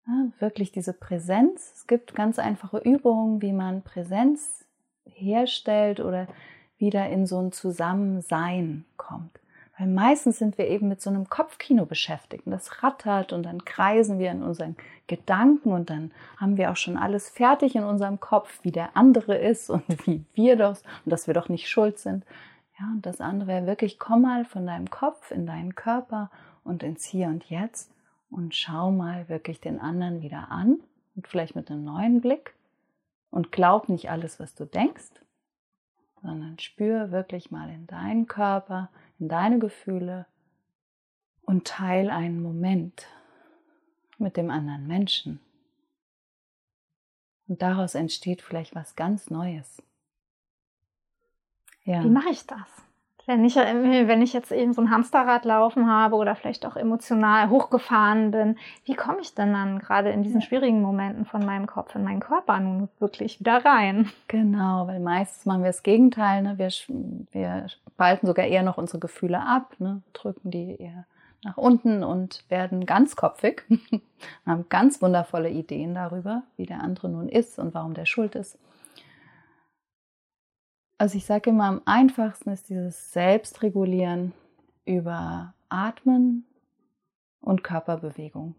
ja, 0.08 0.28
wirklich 0.40 0.72
diese 0.72 0.94
Präsenz. 0.94 1.74
Es 1.76 1.88
gibt 1.88 2.16
ganz 2.16 2.40
einfache 2.40 2.78
Übungen, 2.78 3.42
wie 3.42 3.52
man 3.52 3.84
Präsenz 3.84 4.67
herstellt 5.14 6.00
oder 6.00 6.28
wieder 6.78 7.10
in 7.10 7.26
so 7.26 7.40
ein 7.40 7.52
Zusammensein 7.52 8.86
kommt. 8.98 9.40
Weil 9.78 9.88
meistens 9.88 10.40
sind 10.40 10.58
wir 10.58 10.68
eben 10.68 10.88
mit 10.88 11.02
so 11.02 11.10
einem 11.10 11.30
Kopfkino 11.30 11.86
beschäftigt 11.86 12.48
und 12.48 12.52
das 12.52 12.82
rattert 12.82 13.32
und 13.32 13.44
dann 13.44 13.64
kreisen 13.64 14.18
wir 14.18 14.32
in 14.32 14.42
unseren 14.42 14.76
Gedanken 15.06 15.72
und 15.72 15.92
dann 15.92 16.12
haben 16.38 16.58
wir 16.58 16.72
auch 16.72 16.76
schon 16.76 16.98
alles 16.98 17.30
fertig 17.30 17.76
in 17.76 17.84
unserem 17.84 18.20
Kopf, 18.20 18.60
wie 18.64 18.72
der 18.72 18.98
andere 18.98 19.38
ist 19.38 19.70
und 19.70 19.84
wie 20.08 20.24
wir 20.34 20.56
das 20.56 20.82
und 21.06 21.12
dass 21.12 21.28
wir 21.28 21.36
doch 21.36 21.50
nicht 21.50 21.70
schuld 21.70 22.00
sind. 22.00 22.26
Ja, 22.80 22.88
und 22.92 23.06
das 23.06 23.22
andere 23.22 23.48
wäre 23.48 23.68
wirklich, 23.68 24.00
komm 24.00 24.24
mal 24.24 24.46
von 24.46 24.66
deinem 24.66 24.90
Kopf 24.90 25.32
in 25.32 25.46
deinen 25.46 25.76
Körper 25.76 26.32
und 26.64 26.84
ins 26.84 27.06
Hier 27.06 27.28
und 27.28 27.46
Jetzt 27.46 27.92
und 28.32 28.56
schau 28.56 28.92
mal 28.92 29.30
wirklich 29.30 29.62
den 29.62 29.80
anderen 29.80 30.22
wieder 30.22 30.52
an 30.52 30.80
und 31.16 31.28
vielleicht 31.28 31.56
mit 31.56 31.70
einem 31.70 31.84
neuen 31.84 32.22
Blick 32.22 32.57
und 33.32 33.52
glaub 33.52 33.90
nicht 33.90 34.10
alles, 34.10 34.40
was 34.40 34.56
du 34.56 34.66
denkst, 34.66 35.12
sondern 36.22 36.60
spür 36.60 37.12
wirklich 37.12 37.52
mal 37.52 37.70
in 37.70 37.88
deinen 37.88 38.28
Körper, 38.28 38.90
in 39.20 39.30
deine 39.30 39.60
Gefühle 39.60 40.26
und 41.44 41.68
teil 41.68 42.10
einen 42.10 42.42
Moment 42.42 43.08
mit 44.18 44.38
dem 44.38 44.50
anderen 44.50 44.88
Menschen. 44.88 45.40
Und 47.48 47.62
daraus 47.62 47.96
entsteht 47.96 48.42
vielleicht 48.42 48.76
was 48.76 48.96
ganz 48.96 49.30
Neues. 49.30 49.82
Ja. 51.84 52.04
Wie 52.04 52.10
mache 52.10 52.30
ich 52.30 52.46
das? 52.46 52.68
Wenn 53.28 53.44
ich, 53.44 53.58
wenn 53.58 54.22
ich 54.22 54.32
jetzt 54.32 54.54
eben 54.54 54.72
so 54.72 54.82
ein 54.82 54.90
Hamsterrad 54.90 55.44
laufen 55.44 55.92
habe 55.92 56.16
oder 56.16 56.34
vielleicht 56.34 56.66
auch 56.66 56.78
emotional 56.78 57.50
hochgefahren 57.50 58.32
bin, 58.32 58.56
wie 58.86 58.96
komme 58.96 59.20
ich 59.20 59.36
denn 59.36 59.52
dann 59.52 59.80
gerade 59.80 60.12
in 60.12 60.24
diesen 60.24 60.42
schwierigen 60.42 60.82
Momenten 60.82 61.26
von 61.26 61.46
meinem 61.46 61.68
Kopf 61.68 61.94
in 61.94 62.06
meinen 62.06 62.22
Körper 62.22 62.58
nun 62.62 62.88
wirklich 63.00 63.42
wieder 63.42 63.66
rein? 63.66 64.10
Genau, 64.30 64.88
weil 64.88 65.02
meistens 65.02 65.46
machen 65.46 65.64
wir 65.64 65.68
das 65.68 65.84
Gegenteil. 65.84 66.42
Ne? 66.42 66.58
Wir, 66.58 66.70
wir 67.34 67.68
spalten 67.68 68.28
sogar 68.28 68.46
eher 68.46 68.64
noch 68.64 68.78
unsere 68.78 69.00
Gefühle 69.00 69.42
ab, 69.42 69.76
ne? 69.78 70.02
drücken 70.14 70.50
die 70.50 70.78
eher 70.80 71.06
nach 71.44 71.58
unten 71.58 72.06
und 72.06 72.46
werden 72.48 72.86
ganzkopfig, 72.86 73.64
haben 74.46 74.68
ganz 74.70 75.02
wundervolle 75.02 75.50
Ideen 75.50 75.94
darüber, 75.94 76.44
wie 76.56 76.66
der 76.66 76.82
andere 76.82 77.10
nun 77.10 77.28
ist 77.28 77.60
und 77.60 77.74
warum 77.74 77.94
der 77.94 78.06
schuld 78.06 78.36
ist. 78.36 78.58
Also 80.98 81.18
ich 81.18 81.26
sage 81.26 81.52
immer, 81.52 81.66
am 81.66 81.82
einfachsten 81.86 82.50
ist 82.50 82.70
dieses 82.70 83.12
Selbstregulieren 83.12 84.34
über 84.86 85.54
Atmen 85.70 86.46
und 87.42 87.64
Körperbewegung. 87.64 88.56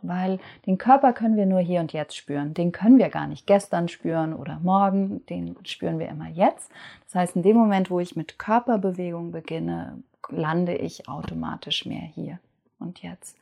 Weil 0.00 0.40
den 0.66 0.78
Körper 0.78 1.12
können 1.12 1.36
wir 1.36 1.46
nur 1.46 1.60
hier 1.60 1.80
und 1.80 1.92
jetzt 1.92 2.16
spüren. 2.16 2.54
Den 2.54 2.72
können 2.72 2.98
wir 2.98 3.08
gar 3.08 3.26
nicht 3.26 3.46
gestern 3.46 3.88
spüren 3.88 4.34
oder 4.34 4.58
morgen. 4.60 5.24
Den 5.26 5.56
spüren 5.64 5.98
wir 5.98 6.08
immer 6.08 6.28
jetzt. 6.28 6.70
Das 7.06 7.14
heißt, 7.14 7.36
in 7.36 7.42
dem 7.42 7.56
Moment, 7.56 7.90
wo 7.90 8.00
ich 8.00 8.16
mit 8.16 8.38
Körperbewegung 8.38 9.30
beginne, 9.30 10.02
lande 10.28 10.74
ich 10.74 11.08
automatisch 11.08 11.86
mehr 11.86 12.02
hier 12.02 12.38
und 12.78 13.02
jetzt. 13.02 13.36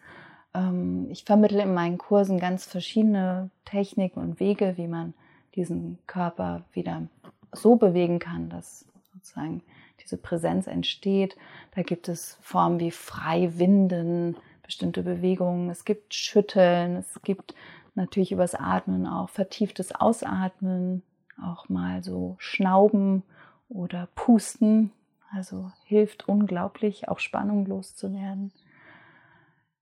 Ähm, 0.55 1.07
ich 1.11 1.25
vermittle 1.25 1.63
in 1.63 1.75
meinen 1.75 1.99
Kursen 1.99 2.39
ganz 2.39 2.67
verschiedene 2.67 3.51
Techniken 3.65 4.21
und 4.21 4.41
Wege, 4.41 4.75
wie 4.77 4.89
man 4.89 5.15
diesen 5.55 5.99
Körper 6.07 6.63
wieder 6.73 7.03
so 7.53 7.77
bewegen 7.77 8.19
kann, 8.19 8.49
dass 8.49 8.87
sozusagen 9.13 9.63
diese 10.01 10.17
Präsenz 10.17 10.67
entsteht. 10.67 11.37
Da 11.75 11.83
gibt 11.83 12.09
es 12.09 12.39
Formen 12.41 12.81
wie 12.81 12.91
frei 12.91 13.59
winden, 13.59 14.37
bestimmte 14.63 15.03
Bewegungen, 15.03 15.71
es 15.71 15.85
gibt 15.85 16.15
Schütteln, 16.15 16.97
es 16.97 17.21
gibt 17.23 17.55
natürlich 17.95 18.33
übers 18.33 18.55
Atmen 18.55 19.07
auch 19.07 19.29
vertieftes 19.29 19.95
Ausatmen, 19.95 21.03
auch 21.43 21.69
mal 21.69 22.03
so 22.03 22.37
Schnauben 22.39 23.23
oder 23.69 24.09
Pusten. 24.15 24.93
Also 25.33 25.71
hilft 25.85 26.29
unglaublich, 26.29 27.09
auch 27.09 27.21
Spannung 27.21 27.67
loszuwerden. 27.67 28.53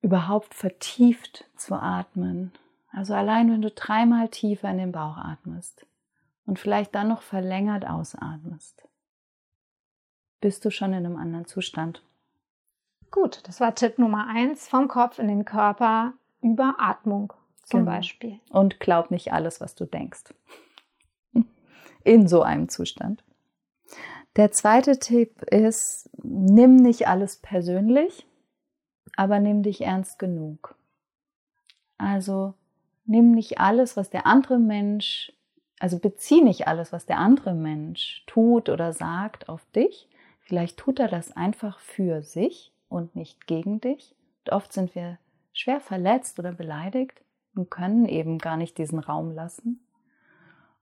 Überhaupt 0.02 0.54
vertieft 0.54 1.46
zu 1.57 1.74
atmen. 1.74 2.52
Also 2.92 3.14
allein 3.14 3.50
wenn 3.50 3.62
du 3.62 3.70
dreimal 3.70 4.28
tiefer 4.28 4.70
in 4.70 4.78
den 4.78 4.92
Bauch 4.92 5.16
atmest 5.16 5.88
und 6.49 6.59
vielleicht 6.59 6.95
dann 6.95 7.09
noch 7.09 7.21
verlängert 7.21 7.87
ausatmest, 7.87 8.83
bist 10.41 10.65
du 10.65 10.71
schon 10.71 10.95
in 10.95 11.05
einem 11.05 11.17
anderen 11.17 11.47
Zustand. 11.47 12.03
Gut, 13.11 13.47
das 13.47 13.61
war 13.61 13.75
Tipp 13.75 13.99
Nummer 13.99 14.29
eins, 14.29 14.67
vom 14.67 14.89
Kopf 14.89 15.19
in 15.19 15.29
den 15.29 15.45
Körper 15.45 16.15
über 16.41 16.77
Atmung 16.79 17.35
zum 17.65 17.81
genau. 17.81 17.93
Beispiel. 17.93 18.41
Und 18.49 18.81
glaub 18.81 19.11
nicht 19.11 19.31
alles, 19.31 19.61
was 19.61 19.75
du 19.75 19.85
denkst. 19.85 20.25
In 22.05 22.27
so 22.29 22.43
einem 22.43 22.71
Zustand. 22.71 23.23
Der 24.37 24.51
zweite 24.51 24.99
Tipp 24.99 25.43
ist, 25.51 26.09
nimm 26.23 26.77
nicht 26.77 27.09
alles 27.09 27.37
persönlich, 27.37 28.27
aber 29.17 29.39
nimm 29.39 29.63
dich 29.63 29.83
ernst 29.83 30.19
genug. 30.19 30.77
Also 31.99 32.55
nimm 33.05 33.33
nicht 33.33 33.59
alles, 33.59 33.99
was 33.99 34.09
der 34.09 34.27
andere 34.27 34.59
Mensch, 34.59 35.33
also 35.81 35.99
bezieh 35.99 36.41
nicht 36.41 36.67
alles, 36.67 36.93
was 36.93 37.07
der 37.07 37.19
andere 37.19 37.55
Mensch 37.55 38.25
tut 38.27 38.69
oder 38.69 38.93
sagt, 38.93 39.49
auf 39.49 39.64
dich. 39.75 40.09
Vielleicht 40.41 40.79
tut 40.79 40.99
er 40.99 41.09
das 41.09 41.37
einfach 41.37 41.79
für 41.79 42.23
sich 42.23 42.73
und 42.88 43.14
nicht 43.14 43.47
gegen 43.47 43.81
dich. 43.81 44.14
Und 44.45 44.53
oft 44.53 44.73
sind 44.73 44.95
wir 44.95 45.19
schwer 45.53 45.81
verletzt 45.81 46.38
oder 46.38 46.53
beleidigt 46.53 47.21
und 47.55 47.71
können 47.71 48.07
eben 48.07 48.38
gar 48.38 48.57
nicht 48.57 48.79
diesen 48.79 48.99
Raum 48.99 49.33
lassen. 49.33 49.81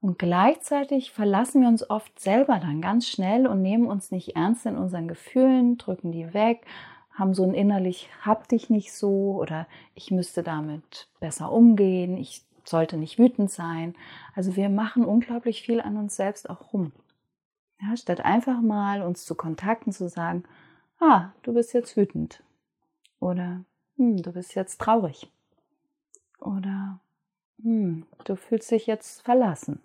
Und 0.01 0.19
gleichzeitig 0.19 1.11
verlassen 1.11 1.63
wir 1.63 1.69
uns 1.69 1.89
oft 1.89 2.21
selber 2.21 2.61
dann 2.61 2.81
ganz 2.81 3.09
schnell 3.09 3.47
und 3.47 3.63
nehmen 3.63 3.87
uns 3.87 4.11
nicht 4.11 4.37
ernst 4.37 4.67
in 4.67 4.77
unseren 4.77 5.09
Gefühlen, 5.09 5.79
drücken 5.79 6.13
die 6.13 6.33
weg, 6.33 6.65
haben 7.13 7.35
so 7.35 7.43
ein 7.45 7.55
innerlich, 7.55 8.09
hab 8.23 8.47
dich 8.47 8.71
nicht 8.71 8.93
so 8.93 9.39
oder 9.41 9.67
ich 9.95 10.11
müsste 10.11 10.43
damit 10.43 11.09
besser 11.19 11.51
umgehen, 11.51 12.19
ich 12.19 12.43
sollte 12.69 12.97
nicht 12.97 13.19
wütend 13.19 13.51
sein. 13.51 13.95
Also 14.35 14.57
wir 14.57 14.69
machen 14.69 15.05
unglaublich 15.05 15.63
viel 15.63 15.81
an 15.81 15.97
uns 15.97 16.17
selbst 16.17 16.49
auch 16.51 16.73
rum. 16.73 16.93
Ja, 17.81 17.97
statt 17.97 18.21
einfach 18.21 18.61
mal 18.61 19.03
uns 19.03 19.25
zu 19.25 19.35
kontakten, 19.35 19.93
zu 19.93 20.09
sagen, 20.09 20.45
ah, 21.01 21.31
du 21.43 21.53
bist 21.53 21.75
jetzt 21.75 21.97
wütend 21.97 22.43
oder 23.21 23.65
hm, 23.97 24.23
du 24.23 24.33
bist 24.33 24.55
jetzt 24.55 24.81
traurig 24.81 25.31
oder 26.41 27.01
hm, 27.63 28.07
du 28.25 28.37
fühlst 28.37 28.71
dich 28.71 28.87
jetzt 28.87 29.23
verlassen. 29.23 29.81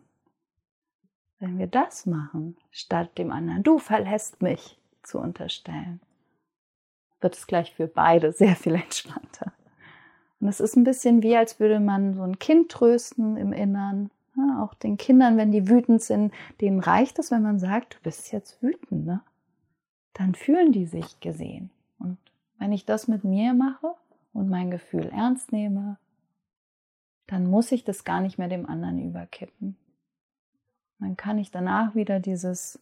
Wenn 1.39 1.57
wir 1.57 1.67
das 1.67 2.05
machen, 2.05 2.55
statt 2.69 3.17
dem 3.17 3.31
anderen, 3.31 3.63
du 3.63 3.79
verlässt 3.79 4.41
mich, 4.41 4.77
zu 5.03 5.19
unterstellen, 5.19 5.99
wird 7.21 7.35
es 7.35 7.47
gleich 7.47 7.73
für 7.73 7.87
beide 7.87 8.31
sehr 8.31 8.55
viel 8.55 8.75
entspannter. 8.75 9.51
Und 10.41 10.47
es 10.47 10.59
ist 10.59 10.75
ein 10.75 10.83
bisschen 10.83 11.21
wie, 11.21 11.37
als 11.37 11.59
würde 11.59 11.79
man 11.79 12.15
so 12.15 12.23
ein 12.23 12.39
Kind 12.39 12.71
trösten 12.71 13.37
im 13.37 13.53
Innern. 13.53 14.09
Ja, 14.35 14.63
auch 14.63 14.73
den 14.73 14.97
Kindern, 14.97 15.37
wenn 15.37 15.51
die 15.51 15.69
wütend 15.69 16.01
sind, 16.01 16.33
denen 16.61 16.79
reicht 16.79 17.19
es, 17.19 17.31
wenn 17.31 17.43
man 17.43 17.59
sagt, 17.59 17.95
du 17.95 17.97
bist 18.01 18.31
jetzt 18.31 18.61
wütend. 18.63 19.05
Ne? 19.05 19.21
Dann 20.13 20.33
fühlen 20.33 20.71
die 20.71 20.85
sich 20.87 21.19
gesehen. 21.19 21.69
Und 21.99 22.17
wenn 22.57 22.71
ich 22.71 22.85
das 22.85 23.07
mit 23.07 23.23
mir 23.23 23.53
mache 23.53 23.93
und 24.33 24.49
mein 24.49 24.71
Gefühl 24.71 25.09
ernst 25.13 25.51
nehme, 25.51 25.97
dann 27.27 27.47
muss 27.47 27.71
ich 27.71 27.83
das 27.83 28.03
gar 28.03 28.19
nicht 28.19 28.37
mehr 28.37 28.47
dem 28.47 28.65
anderen 28.65 28.99
überkippen. 28.99 29.77
Dann 30.99 31.17
kann 31.17 31.37
ich 31.37 31.51
danach 31.51 31.93
wieder 31.93 32.19
dieses, 32.19 32.79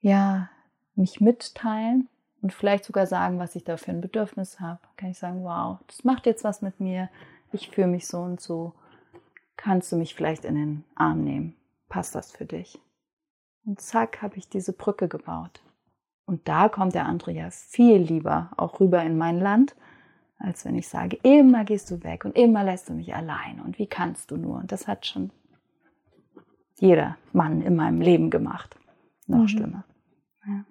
ja, 0.00 0.50
mich 0.94 1.20
mitteilen 1.20 2.08
und 2.42 2.52
vielleicht 2.52 2.84
sogar 2.84 3.06
sagen, 3.06 3.38
was 3.38 3.56
ich 3.56 3.64
da 3.64 3.76
für 3.76 3.90
ein 3.90 4.00
Bedürfnis 4.00 4.60
habe. 4.60 4.80
Kann 4.96 5.10
ich 5.10 5.18
sagen, 5.18 5.44
wow, 5.44 5.78
das 5.86 6.04
macht 6.04 6.26
jetzt 6.26 6.44
was 6.44 6.62
mit 6.62 6.80
mir, 6.80 7.08
ich 7.52 7.70
fühle 7.70 7.88
mich 7.88 8.06
so 8.06 8.18
und 8.18 8.40
so. 8.40 8.72
Kannst 9.56 9.92
du 9.92 9.96
mich 9.96 10.14
vielleicht 10.14 10.44
in 10.44 10.54
den 10.54 10.84
Arm 10.94 11.22
nehmen? 11.22 11.54
Passt 11.88 12.14
das 12.14 12.32
für 12.32 12.46
dich? 12.46 12.80
Und 13.64 13.80
zack, 13.80 14.22
habe 14.22 14.36
ich 14.36 14.48
diese 14.48 14.72
Brücke 14.72 15.08
gebaut. 15.08 15.60
Und 16.24 16.48
da 16.48 16.68
kommt 16.68 16.94
der 16.94 17.06
andere 17.06 17.32
ja 17.32 17.50
viel 17.50 17.98
lieber 17.98 18.50
auch 18.56 18.80
rüber 18.80 19.02
in 19.02 19.18
mein 19.18 19.38
Land 19.38 19.74
als 20.40 20.64
wenn 20.64 20.74
ich 20.74 20.88
sage, 20.88 21.18
immer 21.22 21.64
gehst 21.64 21.90
du 21.90 22.02
weg 22.02 22.24
und 22.24 22.36
immer 22.36 22.64
lässt 22.64 22.88
du 22.88 22.94
mich 22.94 23.14
allein 23.14 23.60
und 23.60 23.78
wie 23.78 23.86
kannst 23.86 24.30
du 24.30 24.36
nur? 24.36 24.56
Und 24.56 24.72
das 24.72 24.88
hat 24.88 25.06
schon 25.06 25.30
jeder 26.78 27.18
Mann 27.32 27.60
in 27.60 27.76
meinem 27.76 28.00
Leben 28.00 28.30
gemacht. 28.30 28.76
Noch 29.26 29.40
mhm. 29.40 29.48
schlimmer. 29.48 29.84
Ja. 30.46 30.64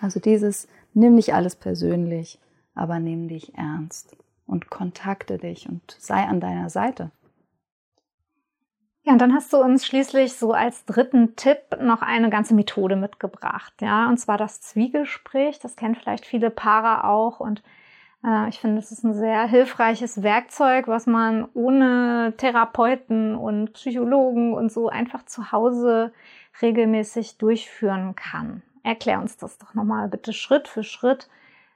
Also 0.00 0.20
dieses, 0.20 0.68
nimm 0.94 1.14
nicht 1.14 1.34
alles 1.34 1.56
persönlich, 1.56 2.38
aber 2.74 3.00
nimm 3.00 3.28
dich 3.28 3.54
ernst 3.56 4.16
und 4.46 4.70
kontakte 4.70 5.38
dich 5.38 5.68
und 5.68 5.96
sei 5.98 6.24
an 6.24 6.40
deiner 6.40 6.70
Seite. 6.70 7.10
Ja, 9.04 9.12
und 9.12 9.20
dann 9.22 9.34
hast 9.34 9.52
du 9.52 9.56
uns 9.56 9.86
schließlich 9.86 10.34
so 10.34 10.52
als 10.52 10.84
dritten 10.84 11.34
Tipp 11.34 11.78
noch 11.80 12.02
eine 12.02 12.28
ganze 12.28 12.54
Methode 12.54 12.94
mitgebracht, 12.94 13.72
ja, 13.80 14.08
und 14.08 14.18
zwar 14.18 14.36
das 14.36 14.60
Zwiegespräch. 14.60 15.58
Das 15.60 15.76
kennen 15.76 15.94
vielleicht 15.94 16.26
viele 16.26 16.50
Paare 16.50 17.04
auch 17.04 17.40
und 17.40 17.62
äh, 18.24 18.48
ich 18.48 18.60
finde, 18.60 18.78
es 18.78 18.92
ist 18.92 19.04
ein 19.04 19.14
sehr 19.14 19.46
hilfreiches 19.46 20.22
Werkzeug, 20.22 20.88
was 20.88 21.06
man 21.06 21.48
ohne 21.54 22.34
Therapeuten 22.36 23.34
und 23.34 23.72
Psychologen 23.72 24.52
und 24.52 24.70
so 24.70 24.88
einfach 24.88 25.24
zu 25.24 25.52
Hause 25.52 26.12
regelmäßig 26.60 27.38
durchführen 27.38 28.14
kann. 28.14 28.62
Erklär 28.82 29.20
uns 29.20 29.36
das 29.36 29.58
doch 29.58 29.74
nochmal 29.74 30.08
bitte 30.08 30.32
Schritt 30.32 30.68
für 30.68 30.82
Schritt. 30.82 31.28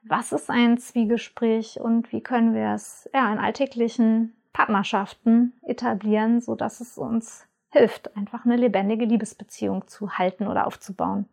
Was 0.05 0.33
ist 0.33 0.51
ein 0.51 0.79
Zwiegespräch 0.79 1.81
und 1.81 2.13
wie 2.13 2.21
können 2.21 2.55
wir 2.55 2.75
es 2.75 3.09
ja, 3.15 3.33
in 3.33 3.39
alltäglichen 3.39 4.35
Partnerschaften 4.53 5.53
etablieren, 5.63 6.41
sodass 6.41 6.81
es 6.81 6.99
uns 6.99 7.47
hilft, 7.71 8.17
einfach 8.17 8.45
eine 8.45 8.57
lebendige 8.57 9.05
Liebesbeziehung 9.05 9.87
zu 9.87 10.19
halten 10.19 10.49
oder 10.49 10.67
aufzubauen? 10.67 11.27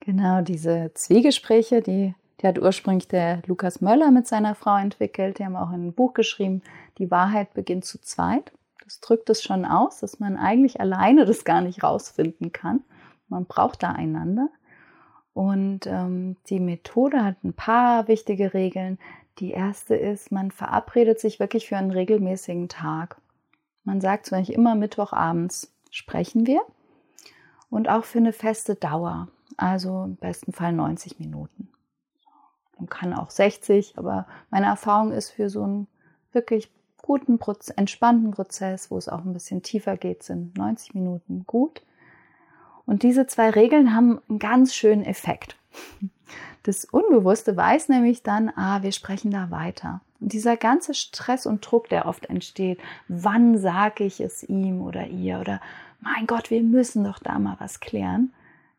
Genau, 0.00 0.42
diese 0.42 0.92
Zwiegespräche, 0.94 1.82
die 1.82 2.14
die 2.40 2.46
hat 2.46 2.58
ursprünglich 2.58 3.08
der 3.08 3.42
Lukas 3.46 3.80
Möller 3.80 4.10
mit 4.10 4.26
seiner 4.26 4.54
Frau 4.54 4.76
entwickelt. 4.76 5.38
Die 5.38 5.44
haben 5.44 5.56
auch 5.56 5.70
ein 5.70 5.92
Buch 5.92 6.14
geschrieben, 6.14 6.62
Die 6.98 7.10
Wahrheit 7.10 7.54
beginnt 7.54 7.84
zu 7.84 8.00
zweit. 8.00 8.52
Das 8.84 9.00
drückt 9.00 9.28
es 9.30 9.42
schon 9.42 9.64
aus, 9.64 10.00
dass 10.00 10.18
man 10.20 10.36
eigentlich 10.36 10.80
alleine 10.80 11.26
das 11.26 11.44
gar 11.44 11.60
nicht 11.60 11.82
rausfinden 11.82 12.52
kann. 12.52 12.82
Man 13.28 13.44
braucht 13.44 13.82
da 13.82 13.92
einander. 13.92 14.48
Und 15.38 15.86
ähm, 15.86 16.34
die 16.48 16.58
Methode 16.58 17.24
hat 17.24 17.44
ein 17.44 17.52
paar 17.52 18.08
wichtige 18.08 18.54
Regeln. 18.54 18.98
Die 19.38 19.52
erste 19.52 19.94
ist, 19.94 20.32
man 20.32 20.50
verabredet 20.50 21.20
sich 21.20 21.38
wirklich 21.38 21.68
für 21.68 21.76
einen 21.76 21.92
regelmäßigen 21.92 22.68
Tag. 22.68 23.20
Man 23.84 24.00
sagt 24.00 24.26
zum 24.26 24.38
Beispiel 24.38 24.56
immer 24.56 24.74
Mittwochabends 24.74 25.72
sprechen 25.92 26.48
wir 26.48 26.60
und 27.70 27.88
auch 27.88 28.02
für 28.02 28.18
eine 28.18 28.32
feste 28.32 28.74
Dauer. 28.74 29.28
Also 29.56 30.06
im 30.06 30.16
besten 30.16 30.50
Fall 30.50 30.72
90 30.72 31.20
Minuten. 31.20 31.68
Man 32.76 32.88
kann 32.88 33.14
auch 33.14 33.30
60, 33.30 33.96
aber 33.96 34.26
meine 34.50 34.66
Erfahrung 34.66 35.12
ist 35.12 35.30
für 35.30 35.50
so 35.50 35.62
einen 35.62 35.86
wirklich 36.32 36.68
guten, 37.00 37.38
entspannten 37.76 38.32
Prozess, 38.32 38.90
wo 38.90 38.98
es 38.98 39.08
auch 39.08 39.24
ein 39.24 39.34
bisschen 39.34 39.62
tiefer 39.62 39.96
geht, 39.96 40.24
sind 40.24 40.58
90 40.58 40.94
Minuten 40.94 41.44
gut. 41.46 41.84
Und 42.88 43.02
diese 43.02 43.26
zwei 43.26 43.50
Regeln 43.50 43.94
haben 43.94 44.18
einen 44.30 44.38
ganz 44.38 44.74
schönen 44.74 45.04
Effekt. 45.04 45.56
Das 46.62 46.86
Unbewusste 46.86 47.54
weiß 47.54 47.90
nämlich 47.90 48.22
dann, 48.22 48.50
ah, 48.56 48.82
wir 48.82 48.92
sprechen 48.92 49.30
da 49.30 49.50
weiter. 49.50 50.00
Und 50.20 50.32
dieser 50.32 50.56
ganze 50.56 50.94
Stress 50.94 51.44
und 51.44 51.60
Druck, 51.60 51.90
der 51.90 52.06
oft 52.06 52.26
entsteht, 52.26 52.80
wann 53.06 53.58
sage 53.58 54.04
ich 54.04 54.20
es 54.20 54.42
ihm 54.42 54.80
oder 54.80 55.06
ihr 55.06 55.38
oder 55.38 55.60
mein 56.00 56.26
Gott, 56.26 56.50
wir 56.50 56.62
müssen 56.62 57.04
doch 57.04 57.18
da 57.18 57.38
mal 57.38 57.56
was 57.58 57.80
klären, 57.80 58.32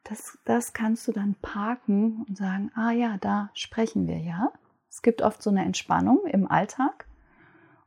das, 0.05 0.39
das 0.43 0.73
kannst 0.73 1.07
du 1.07 1.11
dann 1.11 1.35
parken 1.43 2.25
und 2.27 2.35
sagen, 2.35 2.71
ah 2.73 2.91
ja, 2.91 3.17
da 3.21 3.51
sprechen 3.53 4.07
wir 4.07 4.17
ja. 4.17 4.51
Es 4.89 5.03
gibt 5.03 5.21
oft 5.21 5.43
so 5.43 5.51
eine 5.51 5.63
Entspannung 5.63 6.25
im 6.25 6.49
Alltag. 6.49 7.05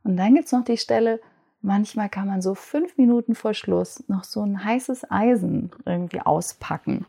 Und 0.05 0.15
dann 0.15 0.35
gibt 0.35 0.45
es 0.45 0.53
noch 0.53 0.63
die 0.63 0.77
Stelle, 0.77 1.19
manchmal 1.63 2.09
kann 2.09 2.27
man 2.27 2.41
so 2.41 2.53
fünf 2.53 2.97
Minuten 2.97 3.33
vor 3.33 3.55
Schluss 3.55 4.03
noch 4.07 4.23
so 4.23 4.43
ein 4.43 4.63
heißes 4.63 5.09
Eisen 5.09 5.71
irgendwie 5.85 6.21
auspacken 6.21 7.05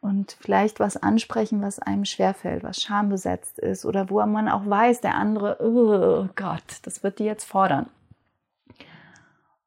und 0.00 0.36
vielleicht 0.40 0.80
was 0.80 0.96
ansprechen, 0.96 1.60
was 1.62 1.78
einem 1.78 2.04
schwerfällt, 2.04 2.62
was 2.62 2.80
schambesetzt 2.80 3.58
ist 3.58 3.84
oder 3.84 4.10
wo 4.10 4.24
man 4.26 4.48
auch 4.48 4.66
weiß, 4.66 5.00
der 5.00 5.14
andere, 5.14 5.58
oh 5.60 6.28
Gott, 6.36 6.80
das 6.82 7.02
wird 7.02 7.18
die 7.18 7.24
jetzt 7.24 7.44
fordern. 7.44 7.86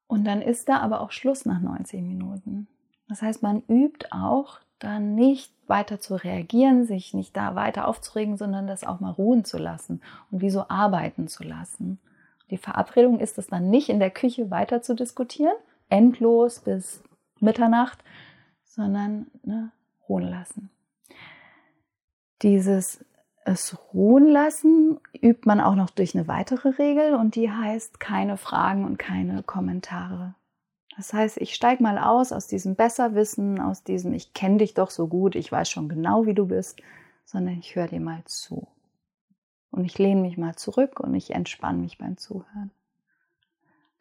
Und 0.07 0.25
dann 0.25 0.41
ist 0.41 0.67
da 0.67 0.79
aber 0.79 1.01
auch 1.01 1.11
Schluss 1.11 1.45
nach 1.45 1.59
90 1.59 2.01
Minuten. 2.01 2.67
Das 3.07 3.21
heißt, 3.21 3.43
man 3.43 3.63
übt 3.67 4.07
auch 4.11 4.59
dann 4.79 5.15
nicht 5.15 5.53
weiter 5.67 5.99
zu 5.99 6.15
reagieren, 6.15 6.85
sich 6.85 7.13
nicht 7.13 7.37
da 7.37 7.55
weiter 7.55 7.87
aufzuregen, 7.87 8.35
sondern 8.35 8.67
das 8.67 8.83
auch 8.83 8.99
mal 8.99 9.11
ruhen 9.11 9.45
zu 9.45 9.57
lassen 9.57 10.01
und 10.31 10.41
wie 10.41 10.49
so 10.49 10.65
arbeiten 10.67 11.27
zu 11.27 11.43
lassen. 11.43 11.99
Die 12.51 12.57
Verabredung 12.57 13.19
ist 13.19 13.37
es 13.37 13.47
dann 13.47 13.69
nicht 13.69 13.89
in 13.89 13.99
der 13.99 14.11
Küche 14.11 14.51
weiter 14.51 14.81
zu 14.81 14.93
diskutieren, 14.93 15.55
endlos 15.89 16.59
bis 16.59 17.01
Mitternacht, 17.39 18.03
sondern 18.65 19.27
ne, 19.43 19.71
ruhen 20.07 20.29
lassen. 20.29 20.69
Dieses 22.41 23.03
es 23.43 23.75
ruhen 23.93 24.27
lassen 24.27 24.99
übt 25.19 25.47
man 25.47 25.59
auch 25.59 25.75
noch 25.75 25.89
durch 25.89 26.15
eine 26.15 26.27
weitere 26.27 26.69
Regel 26.69 27.15
und 27.15 27.35
die 27.35 27.49
heißt 27.49 27.99
keine 27.99 28.37
Fragen 28.37 28.85
und 28.85 28.99
keine 28.99 29.41
Kommentare. 29.41 30.35
Das 30.95 31.13
heißt, 31.13 31.37
ich 31.37 31.55
steige 31.55 31.81
mal 31.81 31.97
aus 31.97 32.31
aus 32.31 32.47
diesem 32.47 32.75
Besserwissen, 32.75 33.59
aus 33.59 33.83
diesem 33.83 34.13
ich 34.13 34.33
kenne 34.33 34.57
dich 34.57 34.73
doch 34.73 34.91
so 34.91 35.07
gut, 35.07 35.35
ich 35.35 35.51
weiß 35.51 35.69
schon 35.69 35.89
genau, 35.89 36.25
wie 36.25 36.35
du 36.35 36.47
bist, 36.47 36.79
sondern 37.25 37.57
ich 37.57 37.75
höre 37.75 37.87
dir 37.87 38.01
mal 38.01 38.21
zu. 38.25 38.67
Und 39.71 39.85
ich 39.85 39.97
lehne 39.97 40.21
mich 40.21 40.37
mal 40.37 40.55
zurück 40.55 40.99
und 40.99 41.15
ich 41.15 41.31
entspanne 41.31 41.79
mich 41.79 41.97
beim 41.97 42.17
Zuhören. 42.17 42.71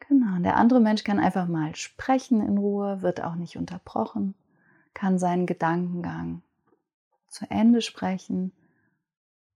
Genau, 0.07 0.35
und 0.35 0.43
der 0.43 0.57
andere 0.57 0.81
Mensch 0.81 1.03
kann 1.03 1.19
einfach 1.19 1.47
mal 1.47 1.75
sprechen 1.75 2.45
in 2.45 2.57
Ruhe, 2.57 3.01
wird 3.01 3.23
auch 3.23 3.35
nicht 3.35 3.57
unterbrochen 3.57 4.35
kann 4.93 5.17
seinen 5.19 5.45
Gedankengang 5.45 6.41
zu 7.27 7.49
Ende 7.49 7.81
sprechen 7.81 8.51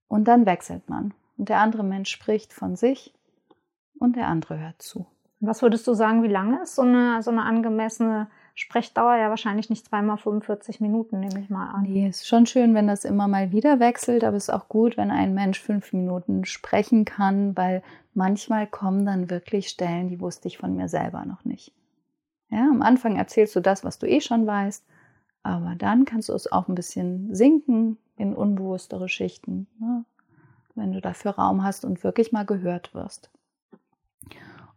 und 0.07 0.27
dann 0.27 0.45
wechselt 0.45 0.89
man. 0.89 1.13
Und 1.37 1.49
der 1.49 1.59
andere 1.59 1.83
Mensch 1.83 2.09
spricht 2.09 2.53
von 2.53 2.75
sich 2.75 3.13
und 3.99 4.15
der 4.15 4.27
andere 4.27 4.59
hört 4.59 4.81
zu. 4.81 5.05
Was 5.41 5.61
würdest 5.61 5.85
du 5.87 5.93
sagen, 5.93 6.23
wie 6.23 6.29
lange 6.29 6.61
ist 6.61 6.75
so 6.75 6.83
eine, 6.83 7.21
so 7.21 7.31
eine 7.31 7.43
angemessene 7.43 8.29
Sprechdauer? 8.55 9.17
Ja, 9.17 9.29
wahrscheinlich 9.29 9.69
nicht 9.69 9.87
zweimal 9.87 10.17
45 10.17 10.81
Minuten, 10.81 11.19
nehme 11.19 11.39
ich 11.39 11.49
mal 11.49 11.69
an. 11.69 11.83
Nee, 11.83 12.07
ist 12.07 12.27
schon 12.27 12.45
schön, 12.45 12.73
wenn 12.73 12.87
das 12.87 13.05
immer 13.05 13.27
mal 13.27 13.51
wieder 13.51 13.79
wechselt, 13.79 14.23
aber 14.23 14.37
es 14.37 14.45
ist 14.45 14.53
auch 14.53 14.67
gut, 14.67 14.97
wenn 14.97 15.11
ein 15.11 15.33
Mensch 15.33 15.59
fünf 15.59 15.93
Minuten 15.93 16.45
sprechen 16.45 17.05
kann, 17.05 17.55
weil 17.55 17.83
manchmal 18.13 18.65
kommen 18.65 19.05
dann 19.05 19.29
wirklich 19.29 19.67
Stellen, 19.67 20.09
die 20.09 20.19
wusste 20.19 20.47
ich 20.47 20.57
von 20.57 20.75
mir 20.75 20.87
selber 20.87 21.25
noch 21.25 21.45
nicht. 21.45 21.73
Ja, 22.49 22.61
am 22.69 22.81
Anfang 22.81 23.17
erzählst 23.17 23.55
du 23.55 23.59
das, 23.59 23.83
was 23.83 23.99
du 23.99 24.07
eh 24.07 24.21
schon 24.21 24.47
weißt 24.47 24.85
aber 25.45 25.75
dann 25.75 26.05
kannst 26.05 26.29
du 26.29 26.33
es 26.33 26.51
auch 26.51 26.67
ein 26.67 26.73
bisschen 26.73 27.33
sinken 27.35 27.99
in 28.17 28.33
unbewusstere 28.33 29.07
Schichten, 29.07 29.67
ne? 29.79 30.03
wenn 30.73 30.91
du 30.91 31.01
dafür 31.01 31.31
Raum 31.35 31.63
hast 31.63 31.85
und 31.85 32.03
wirklich 32.03 32.31
mal 32.31 32.47
gehört 32.47 32.95
wirst. 32.95 33.29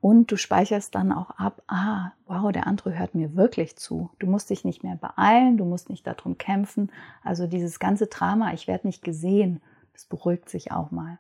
Und 0.01 0.31
du 0.31 0.37
speicherst 0.37 0.95
dann 0.95 1.11
auch 1.13 1.31
ab, 1.31 1.63
ah, 1.67 2.13
wow, 2.27 2.53
der 2.53 2.67
andere 2.67 2.97
hört 2.97 3.15
mir 3.15 3.35
wirklich 3.35 3.77
zu. 3.77 4.11
Du 4.21 4.27
musst 4.29 4.51
dich 4.51 4.65
nicht 4.65 4.85
mehr 4.85 4.97
beeilen, 4.97 5.57
du 5.57 5.65
musst 5.65 5.91
nicht 5.91 6.07
darum 6.07 6.39
kämpfen. 6.39 6.93
Also 7.25 7.47
dieses 7.49 7.81
ganze 7.81 8.07
Drama, 8.07 8.53
ich 8.53 8.69
werde 8.69 8.87
nicht 8.87 9.03
gesehen, 9.03 9.61
das 9.93 10.05
beruhigt 10.05 10.49
sich 10.49 10.71
auch 10.71 10.93
mal. 10.93 11.19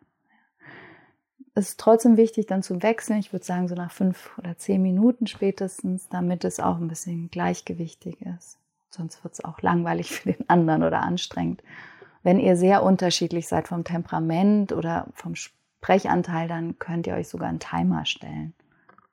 Es 1.54 1.70
ist 1.70 1.80
trotzdem 1.80 2.16
wichtig, 2.16 2.46
dann 2.46 2.62
zu 2.62 2.80
wechseln. 2.84 3.18
Ich 3.18 3.32
würde 3.32 3.44
sagen, 3.44 3.66
so 3.66 3.74
nach 3.74 3.90
fünf 3.90 4.38
oder 4.38 4.56
zehn 4.56 4.80
Minuten 4.80 5.26
spätestens, 5.26 6.08
damit 6.08 6.44
es 6.44 6.60
auch 6.60 6.76
ein 6.76 6.86
bisschen 6.86 7.30
gleichgewichtig 7.30 8.22
ist. 8.22 8.58
Sonst 8.90 9.24
wird 9.24 9.34
es 9.34 9.44
auch 9.44 9.60
langweilig 9.60 10.12
für 10.12 10.32
den 10.32 10.48
anderen 10.48 10.84
oder 10.84 11.02
anstrengend. 11.02 11.64
Wenn 12.22 12.38
ihr 12.38 12.56
sehr 12.56 12.84
unterschiedlich 12.84 13.48
seid 13.48 13.66
vom 13.66 13.82
Temperament 13.82 14.72
oder 14.72 15.08
vom 15.14 15.34
Sprechanteil, 15.34 16.46
dann 16.46 16.78
könnt 16.78 17.08
ihr 17.08 17.14
euch 17.14 17.28
sogar 17.28 17.48
einen 17.48 17.58
Timer 17.58 18.04
stellen. 18.04 18.54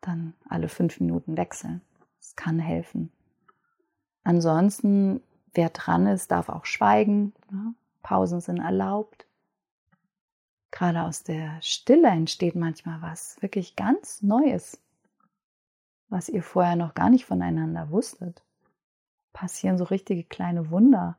Dann 0.06 0.34
alle 0.48 0.70
fünf 0.70 1.00
Minuten 1.00 1.38
wechseln. 1.38 1.82
Das 2.20 2.36
kann 2.36 2.60
helfen. 2.60 3.12
Ansonsten, 4.24 5.22
wer 5.54 5.70
dran 5.70 6.08
ist, 6.08 6.32
darf 6.32 6.50
auch 6.50 6.66
schweigen. 6.66 7.34
Ne? 7.52 7.74
Pausen 8.04 8.42
sind 8.42 8.60
erlaubt. 8.60 9.26
Gerade 10.72 11.04
aus 11.04 11.24
der 11.24 11.62
Stille 11.62 12.10
entsteht 12.10 12.56
manchmal 12.56 13.02
was 13.02 13.42
wirklich 13.42 13.76
ganz 13.76 14.22
Neues, 14.22 14.80
was 16.10 16.30
ihr 16.30 16.44
vorher 16.44 16.76
noch 16.76 16.94
gar 16.94 17.10
nicht 17.10 17.26
voneinander 17.26 17.90
wusstet 17.90 18.46
passieren 19.36 19.78
so 19.78 19.84
richtige 19.84 20.24
kleine 20.24 20.72
Wunder. 20.72 21.18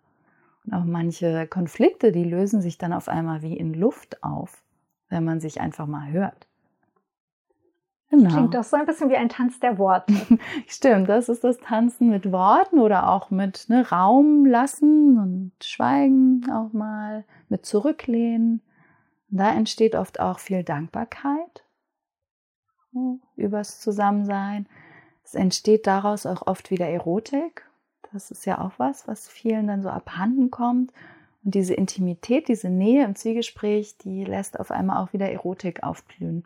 Und 0.64 0.74
auch 0.74 0.84
manche 0.84 1.46
Konflikte, 1.46 2.10
die 2.10 2.24
lösen 2.24 2.60
sich 2.60 2.78
dann 2.78 2.92
auf 2.92 3.06
einmal 3.06 3.42
wie 3.42 3.56
in 3.56 3.72
Luft 3.72 4.24
auf, 4.24 4.64
wenn 5.08 5.22
man 5.22 5.38
sich 5.38 5.60
einfach 5.60 5.86
mal 5.86 6.10
hört. 6.10 6.48
Genau. 8.08 8.30
Klingt 8.30 8.54
doch 8.54 8.62
so 8.62 8.76
ein 8.76 8.86
bisschen 8.86 9.10
wie 9.10 9.16
ein 9.16 9.28
Tanz 9.28 9.58
der 9.58 9.78
Worte. 9.78 10.14
Stimmt, 10.68 11.08
das 11.08 11.28
ist 11.28 11.42
das 11.42 11.58
Tanzen 11.58 12.08
mit 12.08 12.30
Worten 12.30 12.78
oder 12.78 13.10
auch 13.10 13.30
mit 13.30 13.68
ne, 13.68 13.88
Raum 13.88 14.46
lassen 14.46 15.18
und 15.18 15.52
Schweigen 15.64 16.48
auch 16.52 16.72
mal, 16.72 17.24
mit 17.48 17.66
Zurücklehnen. 17.66 18.62
Und 19.30 19.38
da 19.38 19.52
entsteht 19.52 19.96
oft 19.96 20.20
auch 20.20 20.38
viel 20.38 20.62
Dankbarkeit 20.62 21.64
übers 23.36 23.80
Zusammensein. 23.80 24.66
Es 25.22 25.34
entsteht 25.34 25.86
daraus 25.86 26.24
auch 26.24 26.46
oft 26.46 26.70
wieder 26.70 26.86
Erotik 26.86 27.66
das 28.12 28.30
ist 28.30 28.46
ja 28.46 28.60
auch 28.60 28.72
was, 28.78 29.06
was 29.06 29.28
vielen 29.28 29.66
dann 29.66 29.82
so 29.82 29.90
abhanden 29.90 30.50
kommt. 30.50 30.92
Und 31.44 31.54
diese 31.54 31.74
Intimität, 31.74 32.48
diese 32.48 32.70
Nähe 32.70 33.04
im 33.04 33.14
Zwiegespräch, 33.14 33.98
die 33.98 34.24
lässt 34.24 34.58
auf 34.58 34.70
einmal 34.70 35.02
auch 35.02 35.12
wieder 35.12 35.30
Erotik 35.30 35.82
aufblühen. 35.82 36.44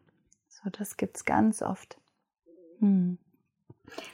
So, 0.62 0.70
das 0.70 0.96
gibt 0.96 1.16
es 1.16 1.25
ganz 1.25 1.62
oft. 1.62 1.96
Hm. 2.81 3.18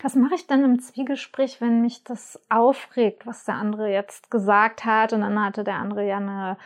Was 0.02 0.14
mache 0.14 0.34
ich 0.34 0.46
denn 0.46 0.64
im 0.64 0.80
Zwiegespräch, 0.80 1.60
wenn 1.60 1.82
mich 1.82 2.02
das 2.02 2.40
aufregt, 2.48 3.26
was 3.26 3.44
der 3.44 3.56
andere 3.56 3.90
jetzt 3.92 4.30
gesagt 4.30 4.84
hat? 4.84 5.12
Und 5.12 5.20
dann 5.20 5.42
hatte 5.42 5.64
der 5.64 5.74
andere 5.74 6.06
ja 6.06 6.16
eine 6.16 6.56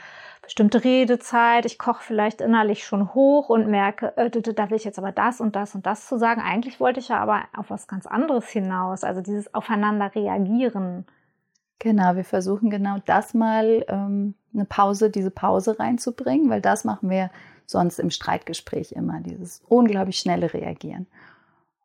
bestimmte 0.42 0.84
Redezeit. 0.84 1.64
Ich 1.66 1.78
koche 1.78 2.02
vielleicht 2.02 2.40
innerlich 2.40 2.84
schon 2.84 3.14
hoch 3.14 3.48
und 3.48 3.68
merke, 3.68 4.16
äh, 4.16 4.30
da 4.30 4.70
will 4.70 4.76
ich 4.76 4.84
jetzt 4.84 4.98
aber 4.98 5.12
das 5.12 5.40
und 5.40 5.56
das 5.56 5.74
und 5.74 5.86
das 5.86 6.06
zu 6.06 6.18
sagen. 6.18 6.40
Eigentlich 6.40 6.80
wollte 6.80 7.00
ich 7.00 7.08
ja 7.08 7.18
aber 7.18 7.42
auf 7.56 7.70
was 7.70 7.88
ganz 7.88 8.06
anderes 8.06 8.48
hinaus. 8.48 9.04
Also 9.04 9.20
dieses 9.20 9.54
Aufeinander 9.54 10.14
reagieren. 10.14 11.06
Genau, 11.78 12.14
wir 12.14 12.24
versuchen 12.24 12.68
genau 12.68 12.98
das 13.06 13.32
mal 13.32 13.84
ähm, 13.88 14.34
eine 14.52 14.66
Pause, 14.66 15.10
diese 15.10 15.30
Pause 15.30 15.78
reinzubringen, 15.78 16.50
weil 16.50 16.60
das 16.60 16.84
machen 16.84 17.08
wir 17.08 17.30
sonst 17.70 17.98
im 17.98 18.11
Streitgespräch 18.11 18.92
immer, 18.92 19.20
dieses 19.20 19.62
unglaublich 19.68 20.18
schnelle 20.18 20.52
Reagieren. 20.52 21.06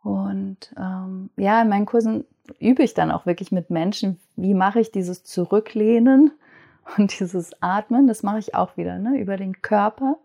Und 0.04 0.74
ähm, 0.78 1.30
ja, 1.36 1.62
in 1.62 1.70
meinen 1.70 1.86
Kursen 1.86 2.26
übe 2.60 2.84
ich 2.84 2.94
dann 2.94 3.12
auch 3.12 3.26
wirklich 3.26 3.52
mit 3.52 3.70
Menschen, 3.70 4.20
wie 4.36 4.54
mache 4.54 4.80
ich 4.80 4.92
dieses 4.92 5.24
Zurücklehnen 5.24 6.32
und 6.98 7.20
dieses 7.20 7.52
Atmen. 7.62 8.08
Das 8.08 8.24
mache 8.24 8.40
ich 8.40 8.54
auch 8.54 8.78
wieder 8.78 9.00
ne, 9.00 9.20
über 9.20 9.38
den 9.38 9.62
Körper. 9.62 10.18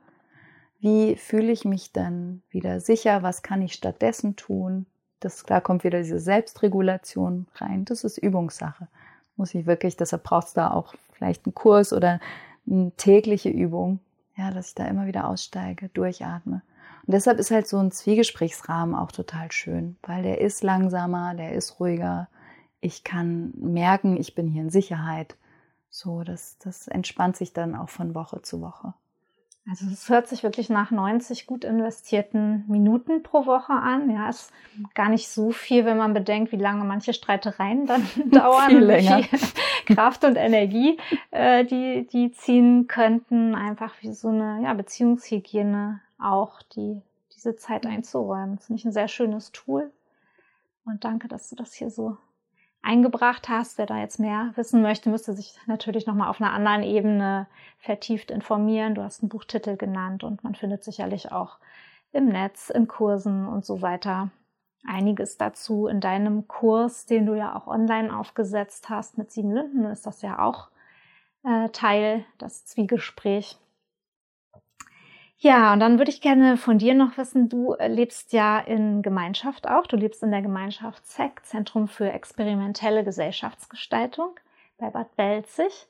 Wie 0.81 1.16
fühle 1.16 1.53
ich 1.53 1.64
mich 1.64 1.92
dann 1.92 2.42
wieder 2.51 2.81
sicher? 2.81 3.23
Was 3.23 3.42
kann 3.42 3.62
ich 3.62 3.75
stattdessen 3.75 4.37
tun? 4.37 4.87
Das, 5.20 5.44
da 5.44 5.61
kommt 5.61 5.85
wieder 5.85 5.99
diese 5.99 6.18
Selbstregulation 6.18 7.46
rein. 7.57 7.85
Das 7.85 8.05
ist 8.05 8.16
Übungssache. 8.16 8.88
Muss 9.37 9.55
ich 9.55 9.66
wirklich, 9.66 9.96
deshalb 9.96 10.23
braucht 10.25 10.49
es 10.49 10.53
da 10.55 10.70
auch 10.70 10.94
vielleicht 11.12 11.46
einen 11.46 11.55
Kurs 11.55 11.92
oder 11.92 12.20
eine 12.66 12.92
tägliche 12.96 13.51
Übung, 13.51 14.01
ja, 14.40 14.50
dass 14.50 14.68
ich 14.68 14.74
da 14.74 14.87
immer 14.87 15.07
wieder 15.07 15.29
aussteige, 15.29 15.90
durchatme. 15.90 16.62
Und 17.07 17.12
deshalb 17.14 17.38
ist 17.38 17.50
halt 17.50 17.68
so 17.68 17.79
ein 17.79 17.90
Zwiegesprächsrahmen 17.90 18.94
auch 18.94 19.12
total 19.12 19.53
schön, 19.53 19.96
weil 20.03 20.22
der 20.22 20.40
ist 20.40 20.62
langsamer, 20.62 21.35
der 21.35 21.53
ist 21.53 21.79
ruhiger. 21.79 22.29
Ich 22.81 23.05
kann 23.05 23.53
merken, 23.57 24.16
ich 24.16 24.35
bin 24.35 24.48
hier 24.48 24.62
in 24.62 24.70
Sicherheit. 24.70 25.37
So, 25.90 26.22
das, 26.22 26.57
das 26.59 26.88
entspannt 26.88 27.37
sich 27.37 27.53
dann 27.53 27.74
auch 27.74 27.88
von 27.88 28.14
Woche 28.14 28.42
zu 28.42 28.61
Woche. 28.61 28.94
Also 29.70 29.87
es 29.87 30.09
hört 30.09 30.26
sich 30.26 30.42
wirklich 30.42 30.68
nach 30.68 30.90
90 30.90 31.46
gut 31.46 31.62
investierten 31.62 32.64
Minuten 32.66 33.22
pro 33.22 33.46
Woche 33.46 33.72
an. 33.72 34.11
Ja, 34.11 34.28
ist 34.28 34.52
gar 34.94 35.09
nicht 35.09 35.28
so 35.28 35.52
viel, 35.52 35.85
wenn 35.85 35.96
man 35.96 36.12
bedenkt, 36.12 36.50
wie 36.50 36.56
lange 36.56 36.83
manche 36.83 37.12
Streitereien 37.12 37.87
dann 37.87 38.04
dauern 38.30 38.68
viel 38.68 38.80
länger. 38.80 39.22
Viel 39.22 39.94
Kraft 39.94 40.24
und 40.24 40.35
Energie, 40.35 40.98
äh, 41.30 41.64
die 41.64 42.04
die 42.12 42.33
ziehen 42.33 42.88
könnten. 42.88 43.54
Einfach 43.54 43.94
wie 44.00 44.12
so 44.12 44.28
eine 44.28 44.61
ja, 44.64 44.74
Beziehungshygiene 44.74 46.00
auch, 46.18 46.62
die 46.74 47.00
diese 47.37 47.54
Zeit 47.54 47.87
einzuräumen. 47.87 48.56
Das 48.56 48.66
finde 48.66 48.80
ich 48.80 48.85
ein 48.85 48.92
sehr 48.92 49.09
schönes 49.09 49.52
Tool. 49.52 49.92
Und 50.85 51.04
danke, 51.04 51.28
dass 51.28 51.48
du 51.48 51.54
das 51.54 51.74
hier 51.74 51.90
so 51.90 52.16
eingebracht 52.83 53.49
hast. 53.49 53.79
Wer 53.79 53.87
da 53.87 53.99
jetzt 53.99 54.19
mehr 54.19 54.53
wissen 54.57 54.83
möchte, 54.83 55.11
müsste 55.11 55.33
sich 55.33 55.55
natürlich 55.66 56.07
nochmal 56.07 56.29
auf 56.29 56.40
einer 56.40 56.53
anderen 56.53 56.83
Ebene 56.83 57.47
vertieft 57.79 58.31
informieren. 58.31 58.95
Du 58.95 59.03
hast 59.03 59.23
einen 59.23 59.29
Buchtitel 59.29 59.77
genannt 59.77 60.25
und 60.25 60.45
man 60.45 60.55
findet 60.55 60.85
sicherlich 60.85 61.33
auch 61.33 61.59
im 62.12 62.27
Netz, 62.27 62.71
in 62.71 62.88
Kursen 62.88 63.47
und 63.47 63.64
so 63.64 63.83
weiter 63.83 64.31
einiges 64.85 65.37
dazu. 65.37 65.87
In 65.87 66.01
deinem 66.01 66.49
Kurs, 66.49 67.07
den 67.07 67.27
du 67.27 67.35
ja 67.35 67.55
auch 67.55 67.66
online 67.66 68.16
aufgesetzt 68.16 68.88
hast 68.88 69.19
mit 69.19 69.31
sieben 69.31 69.53
Linden, 69.53 69.85
ist 69.85 70.07
das 70.07 70.23
ja 70.23 70.38
auch 70.38 70.69
äh, 71.45 71.69
Teil, 71.71 72.25
das 72.38 72.64
Zwiegespräch. 72.64 73.59
Ja, 75.42 75.72
und 75.72 75.81
dann 75.81 75.96
würde 75.96 76.11
ich 76.11 76.20
gerne 76.20 76.59
von 76.59 76.76
dir 76.76 76.92
noch 76.92 77.16
wissen, 77.16 77.48
du 77.48 77.74
lebst 77.79 78.35
ja 78.35 78.59
in 78.59 79.00
Gemeinschaft 79.00 79.66
auch. 79.66 79.87
Du 79.87 79.96
lebst 79.96 80.22
in 80.22 80.31
der 80.31 80.42
Gemeinschaft 80.42 81.07
ZEC, 81.07 81.42
Zentrum 81.46 81.88
für 81.88 82.12
experimentelle 82.12 83.05
Gesellschaftsgestaltung 83.05 84.38
bei 84.76 84.90
Bad 84.90 85.16
Belzig. 85.16 85.87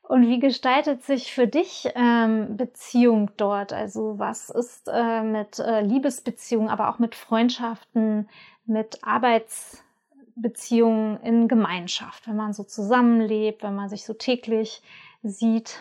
Und 0.00 0.26
wie 0.28 0.38
gestaltet 0.38 1.04
sich 1.04 1.34
für 1.34 1.46
dich 1.46 1.90
ähm, 1.96 2.56
Beziehung 2.56 3.30
dort? 3.36 3.74
Also 3.74 4.18
was 4.18 4.48
ist 4.48 4.88
äh, 4.90 5.22
mit 5.22 5.58
äh, 5.58 5.82
Liebesbeziehungen, 5.82 6.70
aber 6.70 6.88
auch 6.88 6.98
mit 6.98 7.14
Freundschaften, 7.14 8.26
mit 8.64 9.04
Arbeitsbeziehungen 9.04 11.20
in 11.22 11.46
Gemeinschaft, 11.46 12.26
wenn 12.26 12.36
man 12.36 12.54
so 12.54 12.64
zusammenlebt, 12.64 13.62
wenn 13.62 13.74
man 13.74 13.90
sich 13.90 14.06
so 14.06 14.14
täglich 14.14 14.80
sieht? 15.22 15.78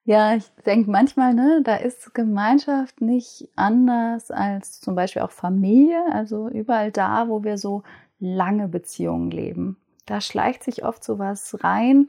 Ja, 0.04 0.34
ich 0.34 0.50
denke 0.66 0.90
manchmal, 0.90 1.32
ne, 1.32 1.60
da 1.62 1.76
ist 1.76 2.12
Gemeinschaft 2.12 3.00
nicht 3.00 3.48
anders 3.54 4.32
als 4.32 4.80
zum 4.80 4.96
Beispiel 4.96 5.22
auch 5.22 5.30
Familie, 5.30 6.04
also 6.12 6.48
überall 6.48 6.90
da, 6.90 7.28
wo 7.28 7.44
wir 7.44 7.56
so 7.56 7.84
lange 8.18 8.66
Beziehungen 8.66 9.30
leben. 9.30 9.76
Da 10.06 10.20
schleicht 10.20 10.64
sich 10.64 10.84
oft 10.84 11.04
so 11.04 11.20
was 11.20 11.62
rein. 11.62 12.08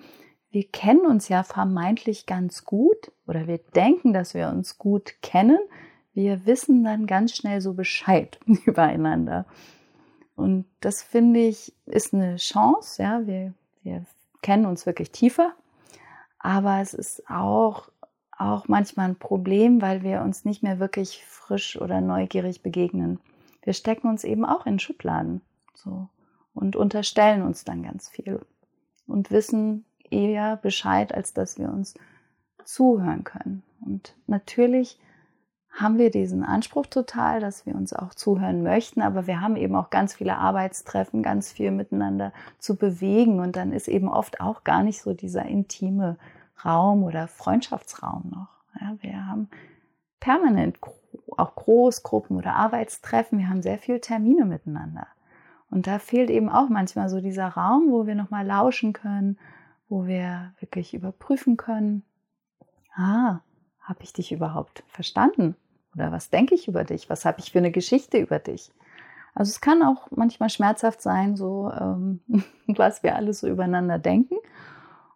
Wir 0.49 0.63
kennen 0.67 1.05
uns 1.05 1.29
ja 1.29 1.43
vermeintlich 1.43 2.25
ganz 2.25 2.65
gut 2.65 3.11
oder 3.27 3.45
wir 3.45 3.59
denken, 3.59 4.11
dass 4.13 4.33
wir 4.33 4.49
uns 4.49 4.79
gut 4.79 5.21
kennen. 5.21 5.59
Wir 6.15 6.47
wissen 6.47 6.83
dann 6.83 7.05
ganz 7.05 7.35
schnell 7.35 7.61
so 7.61 7.73
Bescheid 7.73 8.39
übereinander. 8.65 9.45
Und 10.35 10.65
das 10.81 11.03
finde 11.03 11.41
ich 11.41 11.73
ist 11.85 12.15
eine 12.15 12.37
Chance, 12.37 13.03
ja, 13.03 13.27
wir, 13.27 13.53
wir 13.83 14.03
kennen 14.41 14.65
uns 14.65 14.87
wirklich 14.87 15.11
tiefer 15.11 15.53
aber 16.43 16.81
es 16.81 16.93
ist 16.93 17.29
auch, 17.29 17.89
auch 18.37 18.67
manchmal 18.67 19.07
ein 19.07 19.15
Problem, 19.15 19.81
weil 19.81 20.03
wir 20.03 20.21
uns 20.21 20.43
nicht 20.43 20.61
mehr 20.61 20.77
wirklich 20.77 21.25
frisch 21.25 21.79
oder 21.81 22.01
neugierig 22.01 22.61
begegnen. 22.61 23.19
Wir 23.63 23.73
stecken 23.73 24.09
uns 24.09 24.25
eben 24.25 24.45
auch 24.45 24.65
in 24.65 24.77
Schubladen 24.77 25.41
so, 25.73 26.09
und 26.53 26.75
unterstellen 26.75 27.43
uns 27.43 27.63
dann 27.63 27.81
ganz 27.81 28.09
viel 28.09 28.45
und 29.07 29.31
wissen 29.31 29.85
eher 30.11 30.57
Bescheid, 30.57 31.13
als 31.13 31.33
dass 31.33 31.57
wir 31.57 31.69
uns 31.69 31.95
zuhören 32.65 33.23
können. 33.23 33.63
Und 33.79 34.13
natürlich 34.27 34.99
haben 35.73 35.97
wir 35.97 36.11
diesen 36.11 36.43
Anspruch 36.43 36.85
total, 36.85 37.39
dass 37.39 37.65
wir 37.65 37.75
uns 37.75 37.93
auch 37.93 38.13
zuhören 38.13 38.61
möchten, 38.61 39.01
aber 39.01 39.25
wir 39.25 39.41
haben 39.41 39.55
eben 39.55 39.75
auch 39.75 39.89
ganz 39.89 40.13
viele 40.13 40.37
Arbeitstreffen, 40.37 41.23
ganz 41.23 41.51
viel 41.51 41.71
miteinander 41.71 42.31
zu 42.59 42.75
bewegen 42.75 43.39
und 43.39 43.55
dann 43.55 43.71
ist 43.71 43.87
eben 43.87 44.07
oft 44.07 44.39
auch 44.39 44.63
gar 44.63 44.83
nicht 44.83 45.01
so 45.01 45.13
dieser 45.13 45.45
intime 45.45 46.17
Raum 46.63 47.03
oder 47.03 47.27
Freundschaftsraum 47.27 48.29
noch. 48.29 48.49
Ja, 48.79 48.95
wir 49.01 49.27
haben 49.27 49.49
permanent 50.19 50.77
auch 51.37 51.55
Großgruppen 51.55 52.37
oder 52.37 52.55
Arbeitstreffen, 52.55 53.39
wir 53.39 53.49
haben 53.49 53.63
sehr 53.63 53.79
viele 53.79 53.99
Termine 53.99 54.45
miteinander. 54.45 55.07
Und 55.71 55.87
da 55.87 55.97
fehlt 55.97 56.29
eben 56.29 56.49
auch 56.49 56.69
manchmal 56.69 57.09
so 57.09 57.19
dieser 57.19 57.47
Raum, 57.47 57.89
wo 57.89 58.05
wir 58.05 58.13
nochmal 58.13 58.45
lauschen 58.45 58.93
können, 58.93 59.39
wo 59.89 60.05
wir 60.05 60.53
wirklich 60.59 60.93
überprüfen 60.93 61.57
können, 61.57 62.03
ah, 62.95 63.39
habe 63.83 64.03
ich 64.03 64.13
dich 64.13 64.31
überhaupt 64.31 64.83
verstanden? 64.87 65.55
Oder 65.95 66.11
was 66.11 66.29
denke 66.29 66.55
ich 66.55 66.67
über 66.67 66.83
dich? 66.83 67.09
Was 67.09 67.25
habe 67.25 67.39
ich 67.39 67.51
für 67.51 67.59
eine 67.59 67.71
Geschichte 67.71 68.17
über 68.17 68.39
dich? 68.39 68.71
Also 69.35 69.49
es 69.49 69.61
kann 69.61 69.83
auch 69.83 70.07
manchmal 70.11 70.49
schmerzhaft 70.49 71.01
sein, 71.01 71.35
so 71.35 71.71
ähm, 71.71 72.19
was 72.67 73.03
wir 73.03 73.15
alles 73.15 73.39
so 73.39 73.47
übereinander 73.47 73.99
denken. 73.99 74.35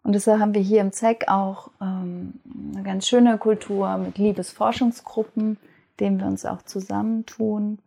Und 0.02 0.14
deshalb 0.14 0.40
haben 0.40 0.54
wir 0.54 0.62
hier 0.62 0.80
im 0.80 0.92
ZEC 0.92 1.28
auch 1.28 1.70
ähm, 1.80 2.34
eine 2.74 2.82
ganz 2.82 3.06
schöne 3.06 3.36
Kultur 3.38 3.96
mit 3.98 4.18
Liebesforschungsgruppen, 4.18 5.58
denen 6.00 6.20
wir 6.20 6.26
uns 6.26 6.46
auch 6.46 6.62
zusammentun, 6.62 7.78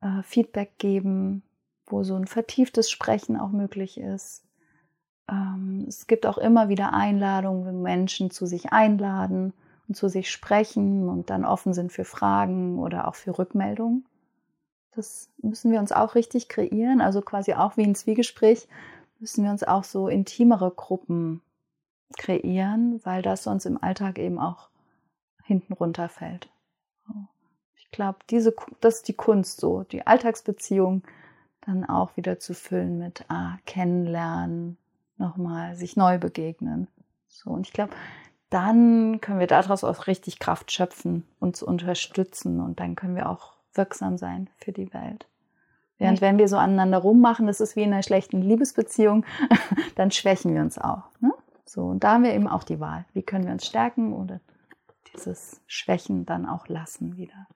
äh, 0.00 0.22
Feedback 0.22 0.78
geben, 0.78 1.42
wo 1.86 2.02
so 2.04 2.14
ein 2.14 2.26
vertieftes 2.26 2.90
Sprechen 2.90 3.38
auch 3.38 3.50
möglich 3.50 3.98
ist. 3.98 4.44
Ähm, 5.28 5.86
es 5.88 6.06
gibt 6.06 6.26
auch 6.26 6.38
immer 6.38 6.68
wieder 6.68 6.92
Einladungen, 6.92 7.66
wenn 7.66 7.82
Menschen 7.82 8.30
zu 8.30 8.46
sich 8.46 8.72
einladen 8.72 9.52
und 9.90 9.96
zu 9.96 10.08
sich 10.08 10.30
sprechen 10.30 11.08
und 11.08 11.30
dann 11.30 11.44
offen 11.44 11.74
sind 11.74 11.90
für 11.90 12.04
Fragen 12.04 12.78
oder 12.78 13.08
auch 13.08 13.16
für 13.16 13.36
Rückmeldungen. 13.36 14.06
Das 14.94 15.28
müssen 15.42 15.72
wir 15.72 15.80
uns 15.80 15.90
auch 15.90 16.14
richtig 16.14 16.48
kreieren, 16.48 17.00
also 17.00 17.20
quasi 17.22 17.54
auch 17.54 17.76
wie 17.76 17.82
ein 17.82 17.96
Zwiegespräch 17.96 18.68
müssen 19.18 19.42
wir 19.42 19.50
uns 19.50 19.64
auch 19.64 19.82
so 19.82 20.06
intimere 20.06 20.70
Gruppen 20.70 21.42
kreieren, 22.16 23.00
weil 23.02 23.20
das 23.20 23.42
sonst 23.42 23.66
im 23.66 23.82
Alltag 23.82 24.20
eben 24.20 24.38
auch 24.38 24.68
hinten 25.42 25.72
runterfällt. 25.72 26.48
Ich 27.76 27.90
glaube, 27.90 28.18
das 28.80 28.94
ist 28.96 29.08
die 29.08 29.14
Kunst 29.14 29.60
so, 29.60 29.82
die 29.82 30.06
Alltagsbeziehung 30.06 31.02
dann 31.62 31.84
auch 31.84 32.16
wieder 32.16 32.38
zu 32.38 32.54
füllen 32.54 32.98
mit 32.98 33.24
ah, 33.28 33.58
kennenlernen, 33.66 34.78
nochmal 35.18 35.74
sich 35.74 35.96
neu 35.96 36.18
begegnen. 36.18 36.86
So, 37.26 37.50
und 37.50 37.66
ich 37.66 37.72
glaube, 37.72 37.92
dann 38.50 39.20
können 39.20 39.38
wir 39.38 39.46
daraus 39.46 39.84
auch 39.84 40.06
richtig 40.06 40.38
Kraft 40.38 40.72
schöpfen, 40.72 41.24
uns 41.38 41.62
unterstützen 41.62 42.60
und 42.60 42.80
dann 42.80 42.96
können 42.96 43.16
wir 43.16 43.28
auch 43.28 43.54
wirksam 43.74 44.18
sein 44.18 44.50
für 44.58 44.72
die 44.72 44.92
Welt. 44.92 45.26
Während 45.98 46.20
wenn 46.20 46.38
wir 46.38 46.48
so 46.48 46.56
aneinander 46.56 46.98
rummachen, 46.98 47.46
das 47.46 47.60
ist 47.60 47.76
wie 47.76 47.82
in 47.82 47.92
einer 47.92 48.02
schlechten 48.02 48.40
Liebesbeziehung, 48.40 49.24
dann 49.96 50.10
schwächen 50.10 50.54
wir 50.54 50.62
uns 50.62 50.78
auch. 50.78 51.10
Ne? 51.20 51.32
So, 51.66 51.84
und 51.84 52.02
da 52.02 52.14
haben 52.14 52.24
wir 52.24 52.34
eben 52.34 52.48
auch 52.48 52.64
die 52.64 52.80
Wahl. 52.80 53.04
Wie 53.12 53.22
können 53.22 53.44
wir 53.44 53.52
uns 53.52 53.66
stärken 53.66 54.14
oder 54.14 54.40
dieses 55.12 55.60
Schwächen 55.66 56.26
dann 56.26 56.46
auch 56.46 56.68
lassen 56.68 57.16
wieder. 57.16 57.46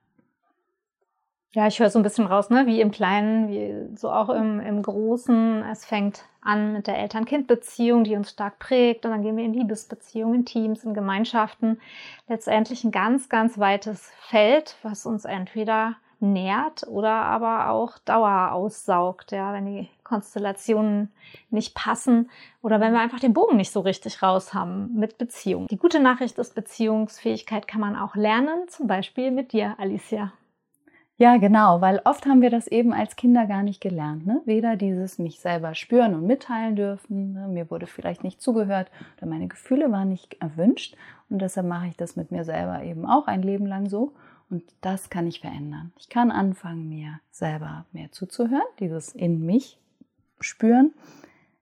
Ja, 1.54 1.68
ich 1.68 1.78
höre 1.78 1.88
so 1.88 2.00
ein 2.00 2.02
bisschen 2.02 2.26
raus, 2.26 2.50
ne? 2.50 2.66
wie 2.66 2.80
im 2.80 2.90
Kleinen, 2.90 3.48
wie 3.48 3.96
so 3.96 4.10
auch 4.10 4.28
im, 4.28 4.58
im 4.58 4.82
Großen. 4.82 5.62
Es 5.70 5.84
fängt 5.84 6.24
an 6.40 6.72
mit 6.72 6.88
der 6.88 6.98
Eltern-Kind-Beziehung, 6.98 8.02
die 8.02 8.16
uns 8.16 8.30
stark 8.30 8.58
prägt. 8.58 9.04
Und 9.06 9.12
dann 9.12 9.22
gehen 9.22 9.36
wir 9.36 9.44
in 9.44 9.54
Liebesbeziehungen, 9.54 10.40
in 10.40 10.44
Teams, 10.46 10.82
in 10.82 10.94
Gemeinschaften. 10.94 11.80
Letztendlich 12.26 12.82
ein 12.82 12.90
ganz, 12.90 13.28
ganz 13.28 13.56
weites 13.56 14.10
Feld, 14.18 14.74
was 14.82 15.06
uns 15.06 15.24
entweder 15.24 15.94
nährt 16.18 16.88
oder 16.88 17.12
aber 17.12 17.68
auch 17.68 17.98
Dauer 17.98 18.50
aussaugt, 18.50 19.30
ja, 19.30 19.52
wenn 19.52 19.66
die 19.66 19.88
Konstellationen 20.02 21.12
nicht 21.50 21.76
passen 21.76 22.30
oder 22.62 22.80
wenn 22.80 22.92
wir 22.92 23.00
einfach 23.00 23.20
den 23.20 23.34
Bogen 23.34 23.56
nicht 23.56 23.70
so 23.70 23.80
richtig 23.80 24.22
raus 24.22 24.54
haben 24.54 24.92
mit 24.94 25.18
Beziehung. 25.18 25.68
Die 25.68 25.78
gute 25.78 26.00
Nachricht 26.00 26.36
ist, 26.38 26.56
Beziehungsfähigkeit 26.56 27.68
kann 27.68 27.80
man 27.80 27.94
auch 27.94 28.16
lernen, 28.16 28.66
zum 28.68 28.88
Beispiel 28.88 29.30
mit 29.30 29.52
dir, 29.52 29.76
Alicia. 29.78 30.32
Ja, 31.16 31.36
genau, 31.36 31.80
weil 31.80 32.00
oft 32.04 32.26
haben 32.26 32.42
wir 32.42 32.50
das 32.50 32.66
eben 32.66 32.92
als 32.92 33.14
Kinder 33.14 33.46
gar 33.46 33.62
nicht 33.62 33.80
gelernt. 33.80 34.26
Ne? 34.26 34.42
Weder 34.46 34.74
dieses 34.74 35.18
mich 35.18 35.38
selber 35.38 35.76
spüren 35.76 36.12
und 36.12 36.26
mitteilen 36.26 36.74
dürfen, 36.74 37.34
ne? 37.34 37.46
mir 37.46 37.70
wurde 37.70 37.86
vielleicht 37.86 38.24
nicht 38.24 38.42
zugehört 38.42 38.90
oder 39.16 39.28
meine 39.28 39.46
Gefühle 39.46 39.92
waren 39.92 40.08
nicht 40.08 40.34
erwünscht 40.40 40.96
und 41.30 41.40
deshalb 41.40 41.68
mache 41.68 41.86
ich 41.86 41.96
das 41.96 42.16
mit 42.16 42.32
mir 42.32 42.44
selber 42.44 42.82
eben 42.82 43.06
auch 43.06 43.28
ein 43.28 43.42
Leben 43.42 43.66
lang 43.66 43.88
so. 43.88 44.12
Und 44.50 44.64
das 44.80 45.08
kann 45.08 45.26
ich 45.26 45.40
verändern. 45.40 45.92
Ich 45.98 46.08
kann 46.08 46.30
anfangen, 46.30 46.88
mir 46.88 47.20
selber 47.30 47.86
mehr 47.92 48.10
zuzuhören, 48.10 48.62
dieses 48.78 49.14
in 49.14 49.46
mich 49.46 49.78
spüren. 50.40 50.92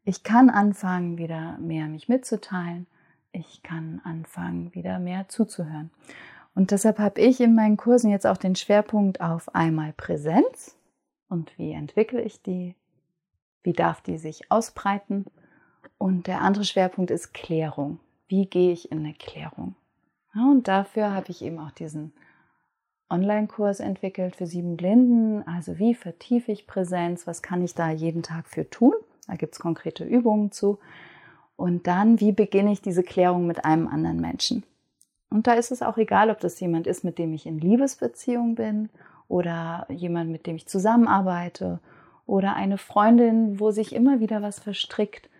Ich 0.04 0.24
kann 0.24 0.50
anfangen, 0.50 1.16
wieder 1.18 1.58
mehr 1.58 1.86
mich 1.86 2.08
mitzuteilen. 2.08 2.86
Ich 3.32 3.62
kann 3.62 4.00
anfangen, 4.04 4.74
wieder 4.74 4.98
mehr 4.98 5.28
zuzuhören. 5.28 5.90
Und 6.54 6.70
deshalb 6.70 6.98
habe 6.98 7.20
ich 7.20 7.40
in 7.40 7.54
meinen 7.54 7.76
Kursen 7.76 8.10
jetzt 8.10 8.26
auch 8.26 8.36
den 8.36 8.56
Schwerpunkt 8.56 9.20
auf 9.20 9.54
einmal 9.54 9.92
Präsenz 9.94 10.76
und 11.28 11.56
wie 11.56 11.72
entwickle 11.72 12.20
ich 12.20 12.42
die, 12.42 12.74
wie 13.62 13.72
darf 13.72 14.02
die 14.02 14.18
sich 14.18 14.50
ausbreiten 14.50 15.24
Und 15.96 16.26
der 16.26 16.42
andere 16.42 16.64
Schwerpunkt 16.64 17.10
ist 17.10 17.32
Klärung. 17.32 18.00
Wie 18.28 18.46
gehe 18.46 18.72
ich 18.72 18.92
in 18.92 18.98
eine 18.98 19.14
Klärung? 19.14 19.74
Ja, 20.34 20.50
und 20.50 20.68
dafür 20.68 21.14
habe 21.14 21.30
ich 21.30 21.42
eben 21.42 21.58
auch 21.58 21.70
diesen 21.70 22.12
Online-Kurs 23.08 23.80
entwickelt 23.80 24.36
für 24.36 24.46
sieben 24.46 24.76
Blinden. 24.76 25.46
Also 25.46 25.78
wie 25.78 25.94
vertiefe 25.94 26.52
ich 26.52 26.66
Präsenz? 26.66 27.26
Was 27.26 27.42
kann 27.42 27.62
ich 27.62 27.74
da 27.74 27.90
jeden 27.90 28.22
Tag 28.22 28.46
für 28.48 28.68
tun? 28.68 28.94
Da 29.26 29.36
gibt 29.36 29.54
es 29.54 29.60
konkrete 29.60 30.04
Übungen 30.04 30.50
zu. 30.50 30.78
Und 31.56 31.86
dann, 31.86 32.20
wie 32.20 32.32
beginne 32.32 32.72
ich 32.72 32.82
diese 32.82 33.02
Klärung 33.02 33.46
mit 33.46 33.64
einem 33.64 33.86
anderen 33.86 34.20
Menschen? 34.20 34.64
Und 35.32 35.46
da 35.46 35.54
ist 35.54 35.70
es 35.70 35.82
auch 35.82 35.96
egal, 35.96 36.30
ob 36.30 36.40
das 36.40 36.60
jemand 36.60 36.86
ist, 36.86 37.04
mit 37.04 37.18
dem 37.18 37.32
ich 37.32 37.46
in 37.46 37.58
Liebesbeziehung 37.58 38.54
bin 38.54 38.90
oder 39.28 39.86
jemand, 39.88 40.30
mit 40.30 40.46
dem 40.46 40.56
ich 40.56 40.68
zusammenarbeite 40.68 41.80
oder 42.26 42.54
eine 42.54 42.76
Freundin, 42.76 43.58
wo 43.58 43.70
sich 43.70 43.94
immer 43.94 44.20
wieder 44.20 44.42
was 44.42 44.60
verstrickt 44.60 45.30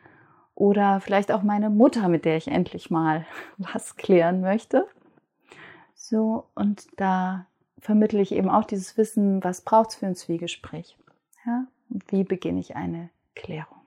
oder 0.55 1.01
vielleicht 1.01 1.31
auch 1.31 1.43
meine 1.43 1.69
Mutter, 1.69 2.09
mit 2.09 2.25
der 2.25 2.37
ich 2.37 2.49
endlich 2.49 2.91
mal 2.91 3.27
was 3.59 3.97
klären 3.97 4.41
möchte. 4.41 4.87
So, 5.95 6.47
und 6.55 6.87
da 6.97 7.47
vermittle 7.79 8.21
ich 8.21 8.33
eben 8.33 8.49
auch 8.49 8.65
dieses 8.65 8.97
Wissen, 8.97 9.45
was 9.45 9.61
braucht 9.61 9.91
es 9.91 9.97
für 9.97 10.07
ein 10.07 10.17
Zwiegespräch? 10.17 10.97
Ja? 11.45 11.67
Wie 12.09 12.25
beginne 12.25 12.61
ich 12.61 12.77
eine 12.77 13.11
Klärung? 13.35 13.82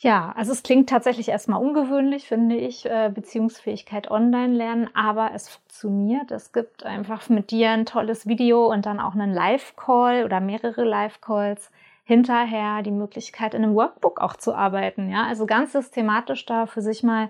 Ja, 0.00 0.32
also 0.36 0.52
es 0.52 0.62
klingt 0.62 0.88
tatsächlich 0.88 1.28
erstmal 1.28 1.60
ungewöhnlich, 1.60 2.28
finde 2.28 2.54
ich, 2.54 2.86
äh, 2.86 3.10
Beziehungsfähigkeit 3.12 4.08
online 4.12 4.54
lernen, 4.54 4.88
aber 4.94 5.32
es 5.34 5.48
funktioniert. 5.48 6.30
Es 6.30 6.52
gibt 6.52 6.84
einfach 6.84 7.28
mit 7.28 7.50
dir 7.50 7.70
ein 7.70 7.84
tolles 7.84 8.28
Video 8.28 8.70
und 8.70 8.86
dann 8.86 9.00
auch 9.00 9.14
einen 9.14 9.32
Live-Call 9.32 10.24
oder 10.24 10.38
mehrere 10.38 10.84
Live-Calls 10.84 11.72
hinterher 12.04 12.82
die 12.82 12.92
Möglichkeit, 12.92 13.54
in 13.54 13.64
einem 13.64 13.74
Workbook 13.74 14.20
auch 14.20 14.36
zu 14.36 14.54
arbeiten. 14.54 15.10
Ja, 15.10 15.24
also 15.26 15.46
ganz 15.46 15.72
systematisch 15.72 16.46
da 16.46 16.66
für 16.66 16.80
sich 16.80 17.02
mal 17.02 17.28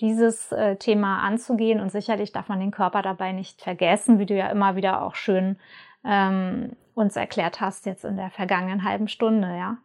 dieses 0.00 0.52
äh, 0.52 0.76
Thema 0.76 1.18
anzugehen 1.20 1.80
und 1.80 1.90
sicherlich 1.90 2.30
darf 2.30 2.48
man 2.48 2.60
den 2.60 2.70
Körper 2.70 3.02
dabei 3.02 3.32
nicht 3.32 3.60
vergessen, 3.60 4.20
wie 4.20 4.26
du 4.26 4.34
ja 4.34 4.48
immer 4.48 4.76
wieder 4.76 5.02
auch 5.02 5.16
schön 5.16 5.58
ähm, 6.04 6.76
uns 6.94 7.16
erklärt 7.16 7.60
hast 7.60 7.86
jetzt 7.86 8.04
in 8.04 8.16
der 8.16 8.30
vergangenen 8.30 8.84
halben 8.84 9.08
Stunde, 9.08 9.48
ja. 9.48 9.78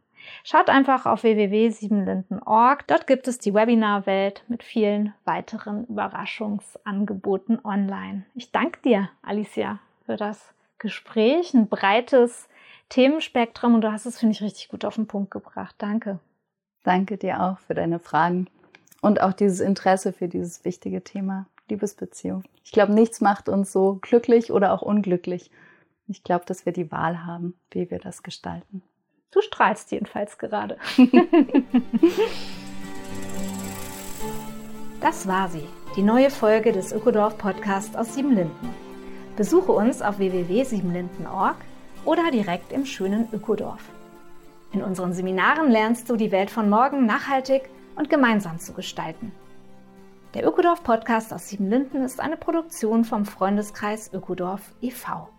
Schaut 0.44 0.70
einfach 0.70 1.06
auf 1.06 1.24
www.siebenlinden.org. 1.24 2.88
Dort 2.88 3.08
gibt 3.08 3.28
es 3.28 3.40
die 3.40 3.54
Webinarwelt 3.54 4.44
mit 4.48 4.64
vielen 4.64 5.14
weiteren 5.26 5.86
Überraschungsangeboten 5.86 7.64
online. 7.64 8.26
Ich 8.36 8.52
danke 8.52 8.80
dir, 8.82 9.10
Alicia, 9.22 9.80
für 10.06 10.16
das 10.16 10.54
Gespräch, 10.78 11.54
ein 11.54 11.68
breites 11.68 12.48
Themenspektrum 12.90 13.76
und 13.76 13.82
du 13.82 13.92
hast 13.92 14.06
es, 14.06 14.20
finde 14.20 14.34
ich, 14.34 14.42
richtig 14.42 14.70
gut 14.70 14.86
auf 14.86 14.96
den 14.96 15.08
Punkt 15.08 15.32
gebracht. 15.32 15.76
Danke. 15.78 16.20
Danke 16.84 17.18
dir 17.18 17.42
auch 17.44 17.60
für 17.60 17.76
deine 17.76 18.00
Fragen 18.00 18.48
und 19.02 19.22
auch 19.22 19.34
dieses 19.34 19.60
Interesse 19.60 20.14
für 20.14 20.28
dieses 20.28 20.66
wichtige 20.66 21.04
Thema 21.04 21.46
Liebesbeziehung. 21.70 22.44
Ich 22.64 22.72
glaube, 22.72 22.94
nichts 22.94 23.22
macht 23.22 23.50
uns 23.50 23.72
so 23.72 24.00
glücklich 24.02 24.52
oder 24.52 24.74
auch 24.74 24.82
unglücklich. 24.82 25.52
Ich 26.08 26.24
glaube, 26.24 26.46
dass 26.46 26.66
wir 26.66 26.74
die 26.74 26.92
Wahl 26.92 27.26
haben, 27.26 27.54
wie 27.72 27.92
wir 27.92 28.00
das 28.00 28.24
gestalten. 28.24 28.82
Du 29.32 29.42
strahlst 29.42 29.92
jedenfalls 29.92 30.40
gerade. 30.40 30.78
das 35.02 35.28
war 35.28 35.50
sie, 35.50 35.68
die 35.96 36.02
neue 36.02 36.32
Folge 36.32 36.72
des 36.72 36.92
Ökodorf 36.92 37.38
Podcasts 37.38 37.96
aus 37.96 38.16
Siebenlinden. 38.16 38.74
Besuche 39.36 39.72
uns 39.72 40.02
auf 40.02 40.18
www.siebenlinden.org 40.18 41.58
oder 42.06 42.32
direkt 42.32 42.72
im 42.72 42.88
schönen 42.88 43.28
Ökodorf. 43.32 43.84
In 44.72 44.82
unseren 44.84 45.14
Seminaren 45.14 45.70
lernst 45.70 46.10
du 46.10 46.16
die 46.16 46.32
Welt 46.32 46.50
von 46.50 46.68
morgen 46.68 47.06
nachhaltig 47.06 47.70
und 47.96 48.10
gemeinsam 48.10 48.58
zu 48.58 48.74
gestalten. 48.74 49.32
Der 50.34 50.48
Ökodorf 50.48 50.84
Podcast 50.84 51.32
aus 51.34 51.50
Siebenlinden 51.50 52.04
ist 52.04 52.20
eine 52.20 52.38
Produktion 52.38 53.06
vom 53.06 53.26
Freundeskreis 53.26 54.12
Ökodorf 54.12 54.74
e.V. 54.82 55.30